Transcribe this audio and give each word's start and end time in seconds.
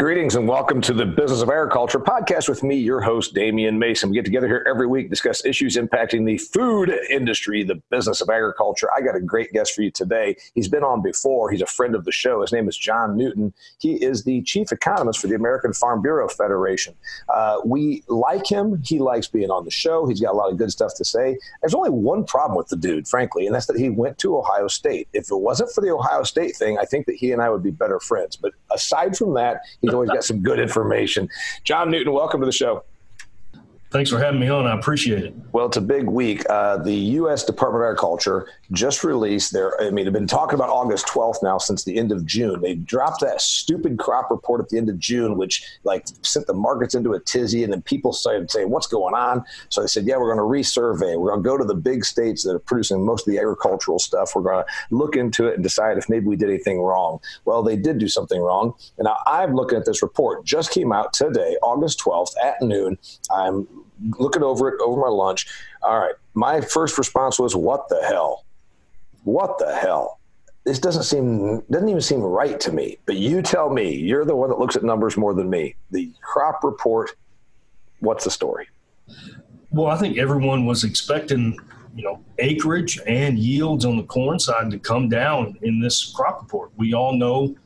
Greetings 0.00 0.34
and 0.34 0.48
welcome 0.48 0.80
to 0.80 0.92
the 0.92 1.06
Business 1.06 1.40
of 1.40 1.48
Agriculture 1.48 2.00
podcast 2.00 2.48
with 2.48 2.64
me, 2.64 2.74
your 2.74 3.00
host, 3.00 3.32
Damian 3.32 3.78
Mason. 3.78 4.10
We 4.10 4.16
get 4.16 4.24
together 4.24 4.48
here 4.48 4.66
every 4.68 4.88
week, 4.88 5.08
discuss 5.08 5.44
issues 5.44 5.76
impacting 5.76 6.26
the 6.26 6.36
food 6.36 6.90
industry, 7.10 7.62
the 7.62 7.80
business 7.92 8.20
of 8.20 8.28
agriculture. 8.28 8.88
I 8.92 9.02
got 9.02 9.14
a 9.14 9.20
great 9.20 9.52
guest 9.52 9.72
for 9.72 9.82
you 9.82 9.92
today. 9.92 10.34
He's 10.56 10.66
been 10.66 10.82
on 10.82 11.00
before, 11.00 11.48
he's 11.48 11.62
a 11.62 11.66
friend 11.66 11.94
of 11.94 12.04
the 12.04 12.10
show. 12.10 12.40
His 12.40 12.50
name 12.50 12.68
is 12.68 12.76
John 12.76 13.16
Newton. 13.16 13.54
He 13.78 13.94
is 14.04 14.24
the 14.24 14.42
chief 14.42 14.72
economist 14.72 15.20
for 15.20 15.28
the 15.28 15.36
American 15.36 15.72
Farm 15.72 16.02
Bureau 16.02 16.28
Federation. 16.28 16.96
Uh, 17.32 17.60
we 17.64 18.02
like 18.08 18.50
him, 18.50 18.82
he 18.84 18.98
likes 18.98 19.28
being 19.28 19.52
on 19.52 19.64
the 19.64 19.70
show. 19.70 20.08
He's 20.08 20.20
got 20.20 20.32
a 20.32 20.36
lot 20.36 20.50
of 20.50 20.58
good 20.58 20.72
stuff 20.72 20.96
to 20.96 21.04
say. 21.04 21.38
There's 21.62 21.74
only 21.74 21.90
one 21.90 22.24
problem 22.24 22.56
with 22.58 22.66
the 22.66 22.76
dude, 22.76 23.06
frankly, 23.06 23.46
and 23.46 23.54
that's 23.54 23.66
that 23.66 23.78
he 23.78 23.90
went 23.90 24.18
to 24.18 24.36
Ohio 24.36 24.66
State. 24.66 25.06
If 25.12 25.30
it 25.30 25.36
wasn't 25.36 25.70
for 25.70 25.82
the 25.82 25.92
Ohio 25.92 26.24
State 26.24 26.56
thing, 26.56 26.78
I 26.78 26.84
think 26.84 27.06
that 27.06 27.14
he 27.14 27.30
and 27.30 27.40
I 27.40 27.48
would 27.48 27.62
be 27.62 27.70
better 27.70 28.00
friends. 28.00 28.34
But 28.34 28.54
aside 28.72 29.16
from 29.16 29.34
that, 29.34 29.60
He's 29.84 29.94
always 29.94 30.10
got 30.10 30.24
some 30.24 30.40
good 30.40 30.58
information. 30.60 31.28
John 31.64 31.90
Newton, 31.90 32.12
welcome 32.12 32.40
to 32.40 32.46
the 32.46 32.52
show. 32.52 32.84
Thanks 33.94 34.10
for 34.10 34.18
having 34.18 34.40
me 34.40 34.48
on. 34.48 34.66
I 34.66 34.76
appreciate 34.76 35.22
it. 35.22 35.36
Well, 35.52 35.66
it's 35.66 35.76
a 35.76 35.80
big 35.80 36.08
week. 36.08 36.44
Uh, 36.50 36.78
the 36.78 36.92
U.S. 36.92 37.44
Department 37.44 37.84
of 37.84 37.90
Agriculture 37.90 38.48
just 38.72 39.04
released 39.04 39.52
their, 39.52 39.80
I 39.80 39.90
mean, 39.90 40.04
they've 40.04 40.12
been 40.12 40.26
talking 40.26 40.56
about 40.56 40.68
August 40.68 41.06
12th 41.06 41.44
now 41.44 41.58
since 41.58 41.84
the 41.84 41.96
end 41.96 42.10
of 42.10 42.26
June. 42.26 42.60
They 42.60 42.74
dropped 42.74 43.20
that 43.20 43.40
stupid 43.40 44.00
crop 44.00 44.32
report 44.32 44.60
at 44.62 44.68
the 44.70 44.78
end 44.78 44.88
of 44.88 44.98
June, 44.98 45.36
which 45.36 45.64
like 45.84 46.08
sent 46.22 46.48
the 46.48 46.54
markets 46.54 46.96
into 46.96 47.12
a 47.12 47.20
tizzy. 47.20 47.62
And 47.62 47.72
then 47.72 47.82
people 47.82 48.12
started 48.12 48.50
saying, 48.50 48.68
what's 48.68 48.88
going 48.88 49.14
on? 49.14 49.44
So 49.68 49.82
they 49.82 49.86
said, 49.86 50.06
yeah, 50.06 50.16
we're 50.16 50.34
going 50.34 50.38
to 50.38 50.42
resurvey. 50.42 51.16
We're 51.16 51.30
going 51.30 51.44
to 51.44 51.48
go 51.48 51.56
to 51.56 51.64
the 51.64 51.76
big 51.76 52.04
states 52.04 52.42
that 52.42 52.50
are 52.50 52.58
producing 52.58 53.06
most 53.06 53.28
of 53.28 53.32
the 53.32 53.38
agricultural 53.38 54.00
stuff. 54.00 54.32
We're 54.34 54.42
going 54.42 54.64
to 54.64 54.72
look 54.90 55.14
into 55.14 55.46
it 55.46 55.54
and 55.54 55.62
decide 55.62 55.98
if 55.98 56.08
maybe 56.08 56.26
we 56.26 56.34
did 56.34 56.48
anything 56.48 56.80
wrong. 56.80 57.20
Well, 57.44 57.62
they 57.62 57.76
did 57.76 57.98
do 57.98 58.08
something 58.08 58.40
wrong. 58.40 58.74
And 58.98 59.04
now 59.04 59.18
I'm 59.28 59.54
looking 59.54 59.78
at 59.78 59.84
this 59.84 60.02
report, 60.02 60.44
just 60.44 60.72
came 60.72 60.90
out 60.90 61.12
today, 61.12 61.56
August 61.62 62.00
12th 62.00 62.32
at 62.42 62.60
noon. 62.60 62.98
I'm 63.30 63.68
looking 64.18 64.42
over 64.42 64.68
it 64.68 64.80
over 64.80 65.00
my 65.00 65.08
lunch. 65.08 65.46
All 65.82 65.98
right, 65.98 66.14
my 66.34 66.60
first 66.60 66.98
response 66.98 67.38
was, 67.38 67.54
"What 67.56 67.88
the 67.88 68.02
hell? 68.02 68.44
What 69.24 69.58
the 69.58 69.74
hell?" 69.74 70.18
This 70.64 70.78
doesn't 70.78 71.02
seem 71.02 71.60
doesn't 71.70 71.88
even 71.88 72.00
seem 72.00 72.20
right 72.20 72.58
to 72.60 72.72
me. 72.72 72.98
But 73.06 73.16
you 73.16 73.42
tell 73.42 73.70
me. 73.70 73.94
You're 73.94 74.24
the 74.24 74.36
one 74.36 74.48
that 74.48 74.58
looks 74.58 74.76
at 74.76 74.82
numbers 74.82 75.16
more 75.16 75.34
than 75.34 75.50
me. 75.50 75.76
The 75.90 76.10
crop 76.22 76.64
report. 76.64 77.12
What's 78.00 78.24
the 78.24 78.30
story? 78.30 78.68
Well, 79.70 79.88
I 79.88 79.96
think 79.96 80.18
everyone 80.18 80.66
was 80.66 80.84
expecting, 80.84 81.58
you 81.94 82.04
know, 82.04 82.22
acreage 82.38 82.98
and 83.06 83.38
yields 83.38 83.84
on 83.84 83.96
the 83.96 84.04
corn 84.04 84.38
side 84.38 84.70
to 84.70 84.78
come 84.78 85.08
down 85.08 85.58
in 85.62 85.80
this 85.80 86.12
crop 86.14 86.42
report. 86.42 86.70
We 86.76 86.94
all 86.94 87.12
know 87.14 87.56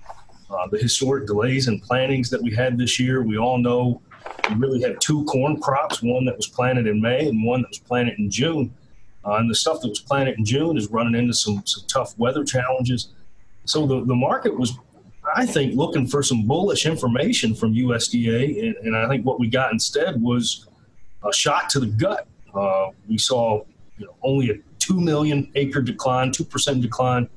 uh, 0.50 0.66
the 0.68 0.78
historic 0.78 1.26
delays 1.26 1.68
and 1.68 1.82
plantings 1.82 2.30
that 2.30 2.42
we 2.42 2.54
had 2.54 2.78
this 2.78 2.98
year. 2.98 3.22
We 3.22 3.36
all 3.36 3.58
know 3.58 4.00
we 4.48 4.54
really 4.56 4.80
had 4.80 5.00
two 5.00 5.24
corn 5.24 5.60
crops, 5.60 6.02
one 6.02 6.24
that 6.24 6.36
was 6.36 6.46
planted 6.46 6.86
in 6.86 7.00
May 7.00 7.28
and 7.28 7.44
one 7.44 7.62
that 7.62 7.68
was 7.68 7.78
planted 7.78 8.18
in 8.18 8.30
June. 8.30 8.74
Uh, 9.24 9.34
and 9.34 9.50
the 9.50 9.54
stuff 9.54 9.80
that 9.82 9.88
was 9.88 10.00
planted 10.00 10.38
in 10.38 10.44
June 10.44 10.76
is 10.76 10.88
running 10.90 11.14
into 11.14 11.34
some, 11.34 11.62
some 11.66 11.84
tough 11.88 12.18
weather 12.18 12.44
challenges. 12.44 13.08
So 13.64 13.86
the, 13.86 14.04
the 14.04 14.14
market 14.14 14.58
was, 14.58 14.72
I 15.34 15.44
think, 15.44 15.74
looking 15.74 16.06
for 16.06 16.22
some 16.22 16.46
bullish 16.46 16.86
information 16.86 17.54
from 17.54 17.74
USDA. 17.74 18.64
And, 18.64 18.76
and 18.86 18.96
I 18.96 19.08
think 19.08 19.26
what 19.26 19.38
we 19.38 19.48
got 19.48 19.72
instead 19.72 20.20
was 20.22 20.66
a 21.26 21.32
shot 21.32 21.68
to 21.70 21.80
the 21.80 21.86
gut. 21.86 22.26
Uh, 22.54 22.88
we 23.08 23.18
saw 23.18 23.64
you 23.98 24.06
know, 24.06 24.14
only 24.22 24.50
a 24.50 24.54
2 24.78 25.00
million 25.00 25.50
acre 25.54 25.82
decline, 25.82 26.30
2% 26.30 26.80
decline 26.80 27.28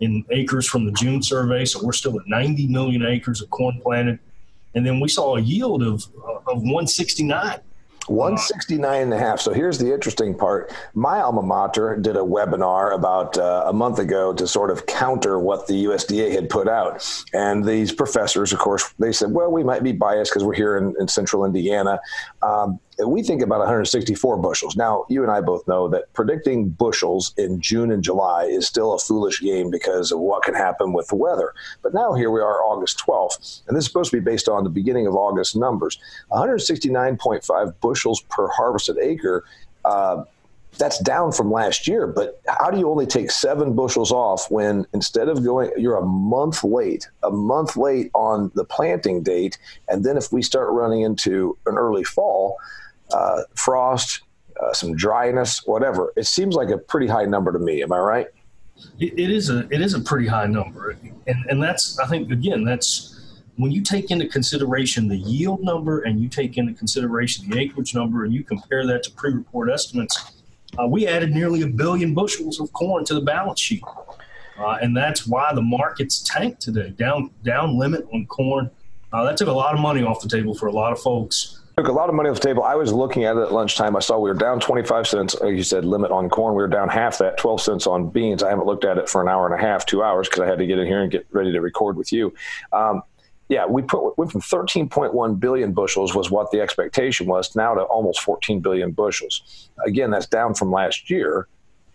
in 0.00 0.24
acres 0.30 0.68
from 0.68 0.84
the 0.84 0.92
June 0.92 1.22
survey. 1.22 1.64
So 1.64 1.84
we're 1.84 1.92
still 1.92 2.18
at 2.20 2.26
90 2.28 2.68
million 2.68 3.04
acres 3.04 3.40
of 3.40 3.50
corn 3.50 3.80
planted 3.82 4.18
and 4.74 4.86
then 4.86 5.00
we 5.00 5.08
saw 5.08 5.36
a 5.36 5.40
yield 5.40 5.82
of 5.82 6.04
of 6.46 6.62
169. 6.62 7.60
169 8.06 9.02
and 9.02 9.14
a 9.14 9.18
half. 9.18 9.40
So 9.40 9.52
here's 9.52 9.78
the 9.78 9.92
interesting 9.92 10.36
part. 10.36 10.72
My 10.94 11.20
alma 11.20 11.42
mater 11.42 11.96
did 11.96 12.16
a 12.16 12.20
webinar 12.20 12.94
about 12.94 13.38
uh, 13.38 13.64
a 13.66 13.72
month 13.72 13.98
ago 13.98 14.34
to 14.34 14.46
sort 14.46 14.70
of 14.70 14.86
counter 14.86 15.38
what 15.38 15.66
the 15.66 15.84
USDA 15.86 16.32
had 16.32 16.50
put 16.50 16.68
out. 16.68 17.06
And 17.32 17.64
these 17.64 17.92
professors, 17.92 18.52
of 18.52 18.58
course, 18.58 18.92
they 18.98 19.12
said, 19.12 19.32
well, 19.32 19.50
we 19.50 19.62
might 19.62 19.82
be 19.82 19.92
biased 19.92 20.32
because 20.32 20.44
we're 20.44 20.54
here 20.54 20.76
in, 20.76 20.94
in 21.00 21.08
central 21.08 21.44
Indiana. 21.44 21.98
Um, 22.42 22.78
we 22.98 23.22
think 23.22 23.42
about 23.42 23.58
164 23.58 24.36
bushels. 24.38 24.76
Now, 24.76 25.04
you 25.08 25.22
and 25.22 25.30
I 25.30 25.40
both 25.40 25.66
know 25.66 25.88
that 25.88 26.12
predicting 26.12 26.68
bushels 26.68 27.34
in 27.36 27.60
June 27.60 27.90
and 27.90 28.02
July 28.02 28.44
is 28.44 28.66
still 28.66 28.94
a 28.94 28.98
foolish 28.98 29.40
game 29.40 29.70
because 29.70 30.12
of 30.12 30.20
what 30.20 30.42
can 30.42 30.54
happen 30.54 30.92
with 30.92 31.08
the 31.08 31.16
weather. 31.16 31.54
But 31.82 31.94
now 31.94 32.12
here 32.12 32.30
we 32.30 32.40
are, 32.40 32.62
August 32.62 33.02
12th, 33.06 33.62
and 33.66 33.76
this 33.76 33.82
is 33.82 33.88
supposed 33.88 34.10
to 34.10 34.16
be 34.16 34.24
based 34.24 34.48
on 34.48 34.64
the 34.64 34.70
beginning 34.70 35.06
of 35.06 35.14
August 35.14 35.56
numbers. 35.56 35.98
169.5 36.30 37.74
bushels 37.80 38.20
per 38.28 38.48
harvested 38.48 38.98
acre. 38.98 39.44
Uh, 39.84 40.24
that's 40.78 40.98
down 40.98 41.32
from 41.32 41.50
last 41.52 41.86
year. 41.86 42.06
But 42.06 42.40
how 42.48 42.70
do 42.70 42.78
you 42.78 42.90
only 42.90 43.06
take 43.06 43.30
seven 43.30 43.74
bushels 43.74 44.10
off 44.10 44.50
when 44.50 44.86
instead 44.92 45.28
of 45.28 45.44
going, 45.44 45.70
you're 45.76 45.96
a 45.96 46.04
month 46.04 46.64
late, 46.64 47.08
a 47.22 47.30
month 47.30 47.76
late 47.76 48.10
on 48.14 48.50
the 48.54 48.64
planting 48.64 49.22
date, 49.22 49.58
and 49.88 50.04
then 50.04 50.16
if 50.16 50.32
we 50.32 50.42
start 50.42 50.70
running 50.72 51.02
into 51.02 51.56
an 51.66 51.76
early 51.76 52.04
fall, 52.04 52.58
uh, 53.14 53.42
frost, 53.54 54.22
uh, 54.60 54.72
some 54.72 54.94
dryness, 54.94 55.62
whatever. 55.66 56.12
It 56.16 56.26
seems 56.26 56.54
like 56.54 56.70
a 56.70 56.78
pretty 56.78 57.06
high 57.06 57.24
number 57.24 57.52
to 57.52 57.58
me. 57.58 57.82
Am 57.82 57.92
I 57.92 57.98
right? 57.98 58.26
it, 58.98 59.18
it 59.18 59.30
is 59.30 59.50
a 59.50 59.66
it 59.70 59.80
is 59.80 59.94
a 59.94 60.00
pretty 60.00 60.26
high 60.26 60.46
number, 60.46 60.96
and 61.26 61.44
and 61.48 61.62
that's 61.62 61.98
I 61.98 62.06
think 62.06 62.30
again 62.30 62.64
that's 62.64 63.10
when 63.56 63.70
you 63.70 63.82
take 63.82 64.10
into 64.10 64.26
consideration 64.26 65.08
the 65.08 65.16
yield 65.16 65.62
number 65.62 66.00
and 66.00 66.20
you 66.20 66.28
take 66.28 66.58
into 66.58 66.74
consideration 66.74 67.48
the 67.48 67.58
acreage 67.58 67.94
number 67.94 68.24
and 68.24 68.34
you 68.34 68.42
compare 68.42 68.84
that 68.86 69.04
to 69.04 69.12
pre-report 69.12 69.70
estimates, 69.70 70.42
uh, 70.76 70.86
we 70.88 71.06
added 71.06 71.30
nearly 71.30 71.62
a 71.62 71.66
billion 71.68 72.14
bushels 72.14 72.58
of 72.58 72.72
corn 72.72 73.04
to 73.04 73.14
the 73.14 73.20
balance 73.20 73.60
sheet, 73.60 73.84
uh, 74.58 74.78
and 74.82 74.96
that's 74.96 75.26
why 75.26 75.54
the 75.54 75.62
market's 75.62 76.20
tanked 76.22 76.60
today. 76.60 76.90
Down 76.90 77.30
down 77.44 77.78
limit 77.78 78.06
on 78.12 78.26
corn. 78.26 78.70
Uh, 79.12 79.22
that 79.22 79.36
took 79.36 79.46
a 79.46 79.52
lot 79.52 79.74
of 79.74 79.80
money 79.80 80.02
off 80.02 80.20
the 80.20 80.28
table 80.28 80.54
for 80.54 80.66
a 80.66 80.72
lot 80.72 80.90
of 80.90 81.00
folks 81.00 81.60
took 81.76 81.88
a 81.88 81.92
lot 81.92 82.08
of 82.08 82.14
money 82.14 82.28
off 82.28 82.36
the 82.36 82.46
table. 82.46 82.62
I 82.62 82.74
was 82.74 82.92
looking 82.92 83.24
at 83.24 83.36
it 83.36 83.40
at 83.40 83.52
lunchtime. 83.52 83.96
I 83.96 84.00
saw 84.00 84.18
we 84.18 84.30
were 84.30 84.34
down 84.34 84.60
25 84.60 85.06
cents. 85.06 85.40
Like 85.40 85.54
you 85.54 85.62
said, 85.62 85.84
limit 85.84 86.10
on 86.10 86.28
corn. 86.28 86.54
We 86.54 86.62
were 86.62 86.68
down 86.68 86.88
half 86.88 87.18
that, 87.18 87.36
12 87.38 87.60
cents 87.60 87.86
on 87.86 88.10
beans. 88.10 88.42
I 88.42 88.50
haven't 88.50 88.66
looked 88.66 88.84
at 88.84 88.98
it 88.98 89.08
for 89.08 89.20
an 89.22 89.28
hour 89.28 89.46
and 89.46 89.54
a 89.54 89.66
half, 89.66 89.84
two 89.84 90.02
hours, 90.02 90.28
because 90.28 90.40
I 90.40 90.46
had 90.46 90.58
to 90.58 90.66
get 90.66 90.78
in 90.78 90.86
here 90.86 91.02
and 91.02 91.10
get 91.10 91.26
ready 91.32 91.52
to 91.52 91.60
record 91.60 91.96
with 91.96 92.12
you. 92.12 92.32
Um, 92.72 93.02
yeah, 93.48 93.66
we 93.66 93.82
put 93.82 94.16
went 94.16 94.32
from 94.32 94.40
13.1 94.40 95.40
billion 95.40 95.72
bushels 95.72 96.14
was 96.14 96.30
what 96.30 96.50
the 96.50 96.60
expectation 96.60 97.26
was 97.26 97.54
now 97.54 97.74
to 97.74 97.82
almost 97.82 98.20
14 98.20 98.60
billion 98.60 98.92
bushels. 98.92 99.68
Again, 99.84 100.10
that's 100.10 100.26
down 100.26 100.54
from 100.54 100.72
last 100.72 101.10
year, 101.10 101.46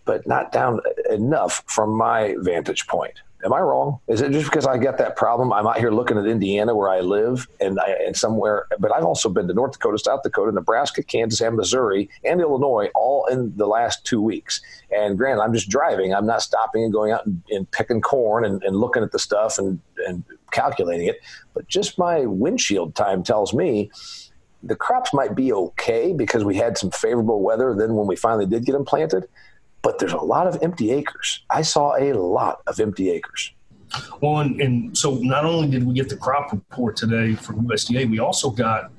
but 0.04 0.26
not 0.26 0.52
down 0.52 0.80
enough 1.10 1.64
from 1.66 1.90
my 1.90 2.36
vantage 2.38 2.86
point. 2.86 3.20
Am 3.42 3.54
I 3.54 3.60
wrong? 3.60 3.98
Is 4.06 4.20
it 4.20 4.32
just 4.32 4.50
because 4.50 4.66
I 4.66 4.76
got 4.76 4.98
that 4.98 5.16
problem? 5.16 5.52
I'm 5.52 5.66
out 5.66 5.78
here 5.78 5.90
looking 5.90 6.18
at 6.18 6.26
Indiana 6.26 6.74
where 6.74 6.90
I 6.90 7.00
live 7.00 7.48
and 7.58 7.80
I, 7.80 7.92
and 8.04 8.14
somewhere, 8.14 8.66
but 8.78 8.92
I've 8.92 9.04
also 9.04 9.30
been 9.30 9.48
to 9.48 9.54
North 9.54 9.72
Dakota, 9.72 9.98
South 9.98 10.22
Dakota, 10.22 10.52
Nebraska, 10.52 11.02
Kansas, 11.02 11.40
and 11.40 11.56
Missouri, 11.56 12.10
and 12.22 12.40
Illinois 12.40 12.90
all 12.94 13.26
in 13.26 13.56
the 13.56 13.66
last 13.66 14.04
two 14.04 14.20
weeks. 14.20 14.60
And 14.94 15.16
granted, 15.16 15.42
I'm 15.42 15.54
just 15.54 15.70
driving. 15.70 16.14
I'm 16.14 16.26
not 16.26 16.42
stopping 16.42 16.84
and 16.84 16.92
going 16.92 17.12
out 17.12 17.24
and, 17.24 17.42
and 17.50 17.70
picking 17.70 18.02
corn 18.02 18.44
and, 18.44 18.62
and 18.62 18.76
looking 18.76 19.02
at 19.02 19.12
the 19.12 19.18
stuff 19.18 19.56
and, 19.58 19.80
and 20.06 20.22
calculating 20.50 21.06
it. 21.06 21.20
But 21.54 21.66
just 21.66 21.98
my 21.98 22.26
windshield 22.26 22.94
time 22.94 23.22
tells 23.22 23.54
me 23.54 23.90
the 24.62 24.76
crops 24.76 25.14
might 25.14 25.34
be 25.34 25.52
okay 25.52 26.12
because 26.12 26.44
we 26.44 26.56
had 26.56 26.76
some 26.76 26.90
favorable 26.90 27.42
weather 27.42 27.74
then 27.74 27.94
when 27.94 28.06
we 28.06 28.16
finally 28.16 28.44
did 28.44 28.66
get 28.66 28.72
them 28.72 28.84
planted 28.84 29.26
but 29.82 29.98
there's 29.98 30.12
a 30.12 30.18
lot 30.18 30.46
of 30.46 30.58
empty 30.62 30.90
acres. 30.90 31.42
I 31.50 31.62
saw 31.62 31.96
a 31.96 32.12
lot 32.12 32.62
of 32.66 32.78
empty 32.80 33.10
acres. 33.10 33.52
Well, 34.20 34.38
and, 34.38 34.60
and, 34.60 34.96
so 34.96 35.16
not 35.16 35.44
only 35.44 35.68
did 35.68 35.84
we 35.84 35.94
get 35.94 36.08
the 36.08 36.16
crop 36.16 36.52
report 36.52 36.96
today 36.96 37.34
from 37.34 37.66
USDA, 37.66 38.08
we 38.08 38.20
also 38.20 38.50
got 38.50 38.92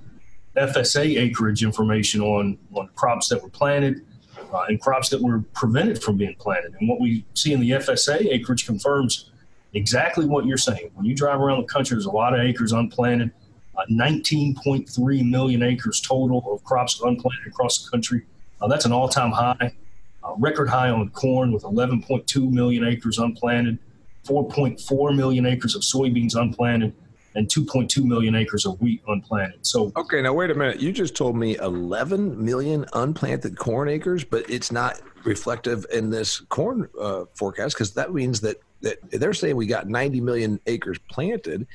FSA 0.57 1.18
acreage 1.18 1.63
information 1.63 2.19
on, 2.19 2.57
on 2.74 2.89
crops 2.95 3.30
that 3.30 3.42
were 3.42 3.50
planted 3.50 4.06
uh, 4.54 4.66
and 4.68 4.81
crops 4.81 5.10
that 5.10 5.22
were 5.22 5.39
prevented 5.54 6.04
from 6.04 6.18
being 6.18 6.36
planted. 6.36 6.75
And 6.80 6.89
what 6.89 7.00
we 7.00 7.25
see 7.36 7.54
in 7.54 7.62
the 7.62 7.72
FSA 7.72 8.27
acreage 8.31 8.66
confirms 8.66 9.31
exactly 9.74 10.25
what 10.25 10.45
you're 10.45 10.57
saying. 10.57 10.92
When 10.95 11.06
you 11.06 11.16
drive 11.16 11.39
around 11.39 11.62
the 11.62 11.68
country, 11.68 11.95
there's 11.95 12.06
a 12.06 12.12
lot 12.12 12.34
of 12.34 12.42
acres 12.42 12.74
unplanted, 12.74 13.31
uh, 13.77 13.84
19.3 13.89 15.30
million 15.30 15.63
acres 15.63 16.01
total 16.01 16.44
of 16.51 16.62
crops 16.66 17.00
unplanted 17.01 17.48
across 17.48 17.86
the 17.86 17.89
country. 17.89 18.25
Uh, 18.60 18.68
that's 18.68 18.84
an 18.84 18.92
all 18.92 19.07
time 19.07 19.31
high 19.31 19.74
uh, 20.23 20.33
record 20.38 20.69
high 20.69 20.89
on 20.89 21.09
corn 21.09 21.51
with 21.51 21.63
11.2 21.63 22.51
million 22.51 22.85
acres 22.85 23.18
unplanted, 23.18 23.79
4.4 24.25 25.15
million 25.15 25.45
acres 25.45 25.75
of 25.75 25.81
soybeans 25.81 26.35
unplanted, 26.35 26.94
and 27.35 27.47
2.2 27.47 28.03
million 28.03 28.35
acres 28.35 28.65
of 28.65 28.79
wheat 28.81 29.01
unplanted. 29.07 29.65
So 29.65 29.91
okay, 29.95 30.21
now 30.21 30.33
wait 30.33 30.51
a 30.51 30.56
minute. 30.56 30.79
You 30.79 30.91
just 30.91 31.15
told 31.15 31.35
me 31.35 31.57
11 31.57 32.44
million 32.44 32.85
unplanted 32.94 33.57
corn 33.57 33.89
acres, 33.89 34.23
but 34.23 34.50
it's 34.50 34.71
not 34.71 35.01
reflective 35.23 35.85
in 35.94 36.09
this 36.09 36.39
corn 36.39 36.89
uh, 37.00 37.25
forecast 37.35 37.75
because 37.75 37.94
that 37.94 38.13
means 38.13 38.41
that 38.41 38.57
that 38.81 38.97
they're 39.12 39.33
saying 39.33 39.56
we 39.56 39.67
got 39.67 39.88
90 39.88 40.21
million 40.21 40.59
acres 40.65 40.97
planted. 41.09 41.67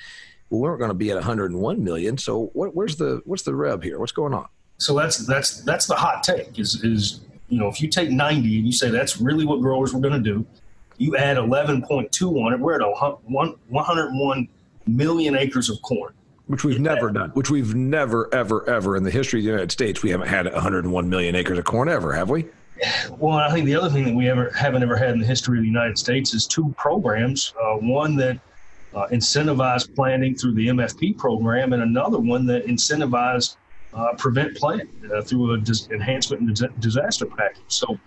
well, 0.50 0.60
we 0.60 0.69
weren't 0.69 0.81
going 0.81 0.90
to 0.90 0.94
be 0.94 1.10
at 1.10 1.16
101 1.16 1.82
million. 1.82 2.19
So 2.19 2.50
what, 2.52 2.75
where's 2.75 2.96
the 2.96 3.22
what's 3.25 3.42
the 3.42 3.54
rev 3.54 3.82
here? 3.82 3.99
What's 3.99 4.12
going 4.12 4.34
on? 4.34 4.46
So 4.78 4.94
that's 4.94 5.19
that's 5.19 5.62
that's 5.62 5.87
the 5.87 5.94
hot 5.94 6.22
take. 6.22 6.58
Is 6.58 6.82
is 6.84 7.20
you 7.48 7.58
know 7.58 7.69
if 7.69 7.81
you 7.81 7.88
take 7.88 8.10
90 8.10 8.58
and 8.58 8.66
you 8.66 8.72
say 8.72 8.90
that's 8.90 9.20
really 9.20 9.44
what 9.44 9.60
growers 9.60 9.94
were 9.94 10.00
going 10.00 10.22
to 10.22 10.32
do, 10.32 10.46
you 10.98 11.16
add 11.16 11.37
11.2 11.37 12.44
on 12.44 12.52
it. 12.54 12.60
We're 12.60 12.75
at 12.75 12.82
101 12.82 14.48
million 14.87 15.37
acres 15.37 15.69
of 15.69 15.82
corn 15.82 16.14
which 16.46 16.64
we've 16.64 16.81
never 16.81 17.10
done, 17.10 17.31
which 17.31 17.50
we've 17.50 17.75
never, 17.75 18.32
ever, 18.32 18.69
ever 18.69 18.96
in 18.96 19.02
the 19.02 19.10
history 19.10 19.40
of 19.40 19.44
the 19.44 19.50
United 19.50 19.72
States, 19.72 20.02
we 20.02 20.10
haven't 20.10 20.28
had 20.28 20.50
101 20.50 21.08
million 21.08 21.34
acres 21.34 21.58
of 21.58 21.64
corn 21.64 21.88
ever, 21.88 22.12
have 22.12 22.31
we? 22.31 22.46
Well, 23.19 23.38
I 23.38 23.50
think 23.50 23.66
the 23.66 23.75
other 23.75 23.90
thing 23.90 24.04
that 24.04 24.14
we 24.14 24.28
ever 24.28 24.50
haven't 24.50 24.82
ever 24.82 24.96
had 24.96 25.10
in 25.10 25.19
the 25.19 25.26
history 25.26 25.58
of 25.58 25.62
the 25.62 25.69
United 25.69 25.99
States 25.99 26.34
is 26.34 26.46
two 26.46 26.75
programs. 26.76 27.54
Uh, 27.60 27.76
one 27.76 28.16
that 28.16 28.38
uh, 28.94 29.06
incentivized 29.08 29.94
planting 29.94 30.34
through 30.34 30.54
the 30.54 30.69
MFP 30.69 31.19
program, 31.19 31.72
and 31.72 31.82
another 31.82 32.19
one 32.19 32.46
that 32.46 32.66
incentivized 32.66 33.56
uh, 33.96 34.14
prevent 34.16 34.56
plant 34.56 34.88
uh, 35.12 35.22
through 35.22 35.54
a 35.54 35.58
dis- 35.58 35.88
enhancement 35.90 36.43
and 36.43 36.81
disaster 36.81 37.26
package. 37.26 37.62
So, 37.69 37.98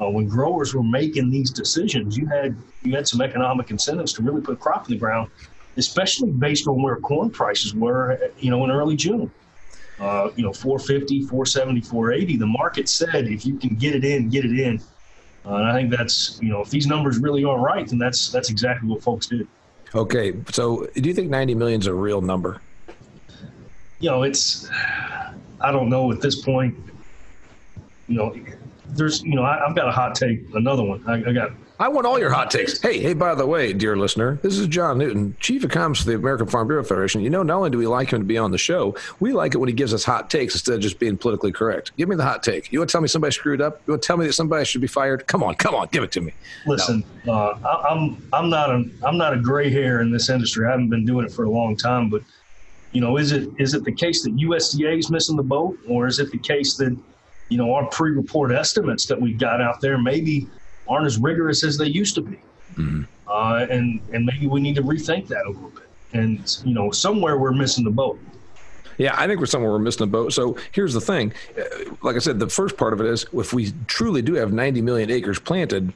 uh, 0.00 0.10
when 0.10 0.28
growers 0.28 0.74
were 0.74 0.82
making 0.82 1.30
these 1.30 1.50
decisions, 1.50 2.16
you 2.16 2.26
had 2.26 2.56
you 2.82 2.94
had 2.94 3.08
some 3.08 3.22
economic 3.22 3.70
incentives 3.70 4.12
to 4.14 4.22
really 4.22 4.42
put 4.42 4.60
crop 4.60 4.86
in 4.86 4.94
the 4.94 4.98
ground 4.98 5.30
especially 5.78 6.32
based 6.32 6.66
on 6.66 6.82
where 6.82 6.96
corn 6.96 7.30
prices 7.30 7.74
were, 7.74 8.18
you 8.38 8.50
know, 8.50 8.64
in 8.64 8.70
early 8.70 8.96
June. 8.96 9.30
Uh, 9.98 10.30
you 10.36 10.44
know, 10.44 10.52
450, 10.52 11.22
470, 11.22 11.80
480. 11.80 12.36
The 12.36 12.46
market 12.46 12.88
said 12.88 13.26
if 13.28 13.44
you 13.46 13.56
can 13.56 13.74
get 13.76 13.94
it 13.94 14.04
in, 14.04 14.28
get 14.28 14.44
it 14.44 14.58
in. 14.58 14.80
Uh, 15.44 15.54
and 15.54 15.66
I 15.66 15.72
think 15.72 15.90
that's, 15.90 16.38
you 16.42 16.50
know, 16.50 16.60
if 16.60 16.70
these 16.70 16.86
numbers 16.86 17.18
really 17.18 17.42
are 17.42 17.58
right, 17.58 17.88
then 17.88 17.98
that's 17.98 18.30
that's 18.30 18.50
exactly 18.50 18.88
what 18.88 19.02
folks 19.02 19.26
did. 19.26 19.48
Okay, 19.94 20.34
so 20.52 20.86
do 20.94 21.08
you 21.08 21.14
think 21.14 21.30
90 21.30 21.54
million 21.54 21.80
is 21.80 21.86
a 21.86 21.94
real 21.94 22.20
number? 22.20 22.60
You 24.00 24.10
know, 24.10 24.22
it's, 24.22 24.68
I 25.60 25.72
don't 25.72 25.88
know 25.88 26.12
at 26.12 26.20
this 26.20 26.40
point. 26.40 26.76
You 28.06 28.16
know, 28.16 28.36
there's, 28.86 29.22
you 29.22 29.34
know, 29.34 29.42
I, 29.42 29.58
have 29.66 29.76
got 29.76 29.88
a 29.88 29.92
hot 29.92 30.14
take, 30.14 30.42
another 30.54 30.82
one. 30.82 31.02
I, 31.06 31.28
I 31.28 31.32
got 31.32 31.52
I 31.80 31.86
want 31.86 32.08
all 32.08 32.18
your 32.18 32.30
hot 32.30 32.50
takes. 32.50 32.80
Hey, 32.80 32.98
hey, 32.98 33.14
by 33.14 33.36
the 33.36 33.46
way, 33.46 33.72
dear 33.72 33.96
listener, 33.96 34.40
this 34.42 34.58
is 34.58 34.66
John 34.66 34.98
Newton, 34.98 35.36
Chief 35.38 35.62
Economist 35.62 36.00
of 36.00 36.06
the 36.08 36.16
American 36.16 36.48
Farm 36.48 36.66
Bureau 36.66 36.82
Federation. 36.82 37.20
You 37.20 37.30
know, 37.30 37.44
not 37.44 37.56
only 37.56 37.70
do 37.70 37.78
we 37.78 37.86
like 37.86 38.12
him 38.12 38.18
to 38.18 38.24
be 38.24 38.36
on 38.36 38.50
the 38.50 38.58
show, 38.58 38.96
we 39.20 39.32
like 39.32 39.54
it 39.54 39.58
when 39.58 39.68
he 39.68 39.72
gives 39.72 39.94
us 39.94 40.02
hot 40.02 40.28
takes 40.28 40.54
instead 40.54 40.74
of 40.74 40.80
just 40.80 40.98
being 40.98 41.16
politically 41.16 41.52
correct. 41.52 41.92
Give 41.96 42.08
me 42.08 42.16
the 42.16 42.24
hot 42.24 42.42
take. 42.42 42.72
You 42.72 42.80
want 42.80 42.88
to 42.88 42.92
tell 42.92 43.00
me 43.00 43.06
somebody 43.06 43.32
screwed 43.32 43.60
up? 43.60 43.80
You 43.86 43.92
want 43.92 44.02
to 44.02 44.06
tell 44.08 44.16
me 44.16 44.26
that 44.26 44.32
somebody 44.32 44.64
should 44.64 44.80
be 44.80 44.88
fired? 44.88 45.28
Come 45.28 45.44
on, 45.44 45.54
come 45.54 45.76
on, 45.76 45.86
give 45.92 46.02
it 46.02 46.10
to 46.12 46.20
me. 46.20 46.32
Listen, 46.66 47.04
no. 47.24 47.32
uh, 47.32 47.58
I, 47.64 47.92
I'm 47.92 48.28
I'm 48.32 48.50
not 48.50 48.70
a 48.70 48.84
I'm 49.04 49.16
not 49.16 49.34
a 49.34 49.38
gray 49.38 49.70
hair 49.70 50.00
in 50.00 50.10
this 50.10 50.28
industry. 50.30 50.66
I 50.66 50.72
haven't 50.72 50.88
been 50.88 51.06
doing 51.06 51.26
it 51.26 51.32
for 51.32 51.44
a 51.44 51.50
long 51.50 51.76
time, 51.76 52.10
but 52.10 52.22
you 52.92 53.00
know, 53.00 53.16
is 53.16 53.32
it 53.32 53.48
is 53.58 53.74
it 53.74 53.84
the 53.84 53.92
case 53.92 54.22
that 54.22 54.34
USDA 54.36 54.98
is 54.98 55.10
missing 55.10 55.36
the 55.36 55.42
boat, 55.42 55.78
or 55.88 56.06
is 56.06 56.18
it 56.18 56.30
the 56.30 56.38
case 56.38 56.76
that 56.76 56.96
you 57.48 57.58
know 57.58 57.74
our 57.74 57.86
pre-report 57.86 58.52
estimates 58.52 59.06
that 59.06 59.20
we've 59.20 59.38
got 59.38 59.60
out 59.60 59.80
there 59.80 59.98
maybe 59.98 60.48
aren't 60.88 61.06
as 61.06 61.18
rigorous 61.18 61.64
as 61.64 61.76
they 61.76 61.86
used 61.86 62.14
to 62.14 62.22
be? 62.22 62.36
Mm-hmm. 62.74 63.02
Uh, 63.26 63.66
and 63.70 64.00
and 64.12 64.24
maybe 64.24 64.46
we 64.46 64.60
need 64.60 64.76
to 64.76 64.82
rethink 64.82 65.28
that 65.28 65.44
a 65.46 65.50
little 65.50 65.70
bit. 65.70 65.88
And 66.14 66.56
you 66.64 66.72
know, 66.72 66.90
somewhere 66.90 67.36
we're 67.36 67.52
missing 67.52 67.84
the 67.84 67.90
boat. 67.90 68.18
Yeah, 68.96 69.14
I 69.16 69.28
think 69.28 69.38
we're 69.38 69.46
somewhere 69.46 69.70
we're 69.70 69.78
missing 69.78 70.06
the 70.06 70.10
boat. 70.10 70.32
So 70.32 70.56
here's 70.72 70.92
the 70.92 71.00
thing. 71.00 71.32
Uh, 71.56 71.94
like 72.02 72.16
I 72.16 72.18
said, 72.18 72.40
the 72.40 72.48
first 72.48 72.76
part 72.76 72.92
of 72.92 73.00
it 73.00 73.06
is 73.06 73.26
if 73.32 73.52
we 73.52 73.72
truly 73.86 74.22
do 74.22 74.34
have 74.34 74.52
90 74.52 74.82
million 74.82 75.08
acres 75.08 75.38
planted, 75.38 75.92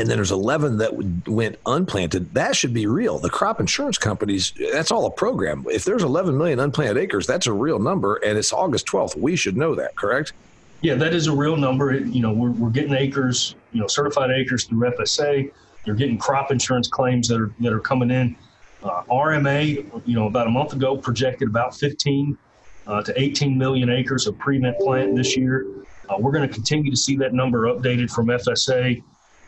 and 0.00 0.08
then 0.08 0.16
there's 0.16 0.32
11 0.32 0.78
that 0.78 0.94
went 1.28 1.58
unplanted, 1.66 2.32
that 2.32 2.56
should 2.56 2.72
be 2.72 2.86
real. 2.86 3.18
The 3.18 3.28
crop 3.28 3.60
insurance 3.60 3.98
companies, 3.98 4.54
that's 4.72 4.90
all 4.90 5.04
a 5.04 5.10
program. 5.10 5.66
If 5.68 5.84
there's 5.84 6.02
11 6.02 6.38
million 6.38 6.58
unplanted 6.58 6.96
acres, 6.96 7.26
that's 7.26 7.46
a 7.46 7.52
real 7.52 7.78
number, 7.78 8.16
and 8.16 8.38
it's 8.38 8.50
August 8.50 8.86
12th. 8.86 9.16
We 9.16 9.36
should 9.36 9.58
know 9.58 9.74
that, 9.74 9.94
correct? 9.96 10.32
Yeah, 10.80 10.94
that 10.94 11.12
is 11.12 11.26
a 11.26 11.32
real 11.32 11.58
number. 11.58 11.94
You 11.94 12.22
know, 12.22 12.32
we're, 12.32 12.52
we're 12.52 12.70
getting 12.70 12.94
acres, 12.94 13.54
you 13.72 13.80
know, 13.80 13.86
certified 13.86 14.30
acres 14.30 14.64
through 14.64 14.90
FSA. 14.90 15.52
You're 15.84 15.96
getting 15.96 16.16
crop 16.16 16.50
insurance 16.50 16.88
claims 16.88 17.28
that 17.28 17.38
are 17.38 17.52
that 17.60 17.72
are 17.72 17.80
coming 17.80 18.10
in. 18.10 18.34
Uh, 18.82 19.02
RMA, 19.10 19.84
you 20.06 20.14
know, 20.14 20.26
about 20.26 20.46
a 20.46 20.50
month 20.50 20.72
ago 20.72 20.96
projected 20.96 21.48
about 21.48 21.76
15 21.76 22.38
uh, 22.86 23.02
to 23.02 23.20
18 23.20 23.58
million 23.58 23.90
acres 23.90 24.26
of 24.26 24.38
prevent 24.38 24.78
plant 24.78 25.14
this 25.14 25.36
year. 25.36 25.66
Uh, 26.08 26.16
we're 26.18 26.32
going 26.32 26.48
to 26.48 26.52
continue 26.52 26.90
to 26.90 26.96
see 26.96 27.16
that 27.16 27.34
number 27.34 27.66
updated 27.66 28.10
from 28.10 28.28
FSA 28.28 29.02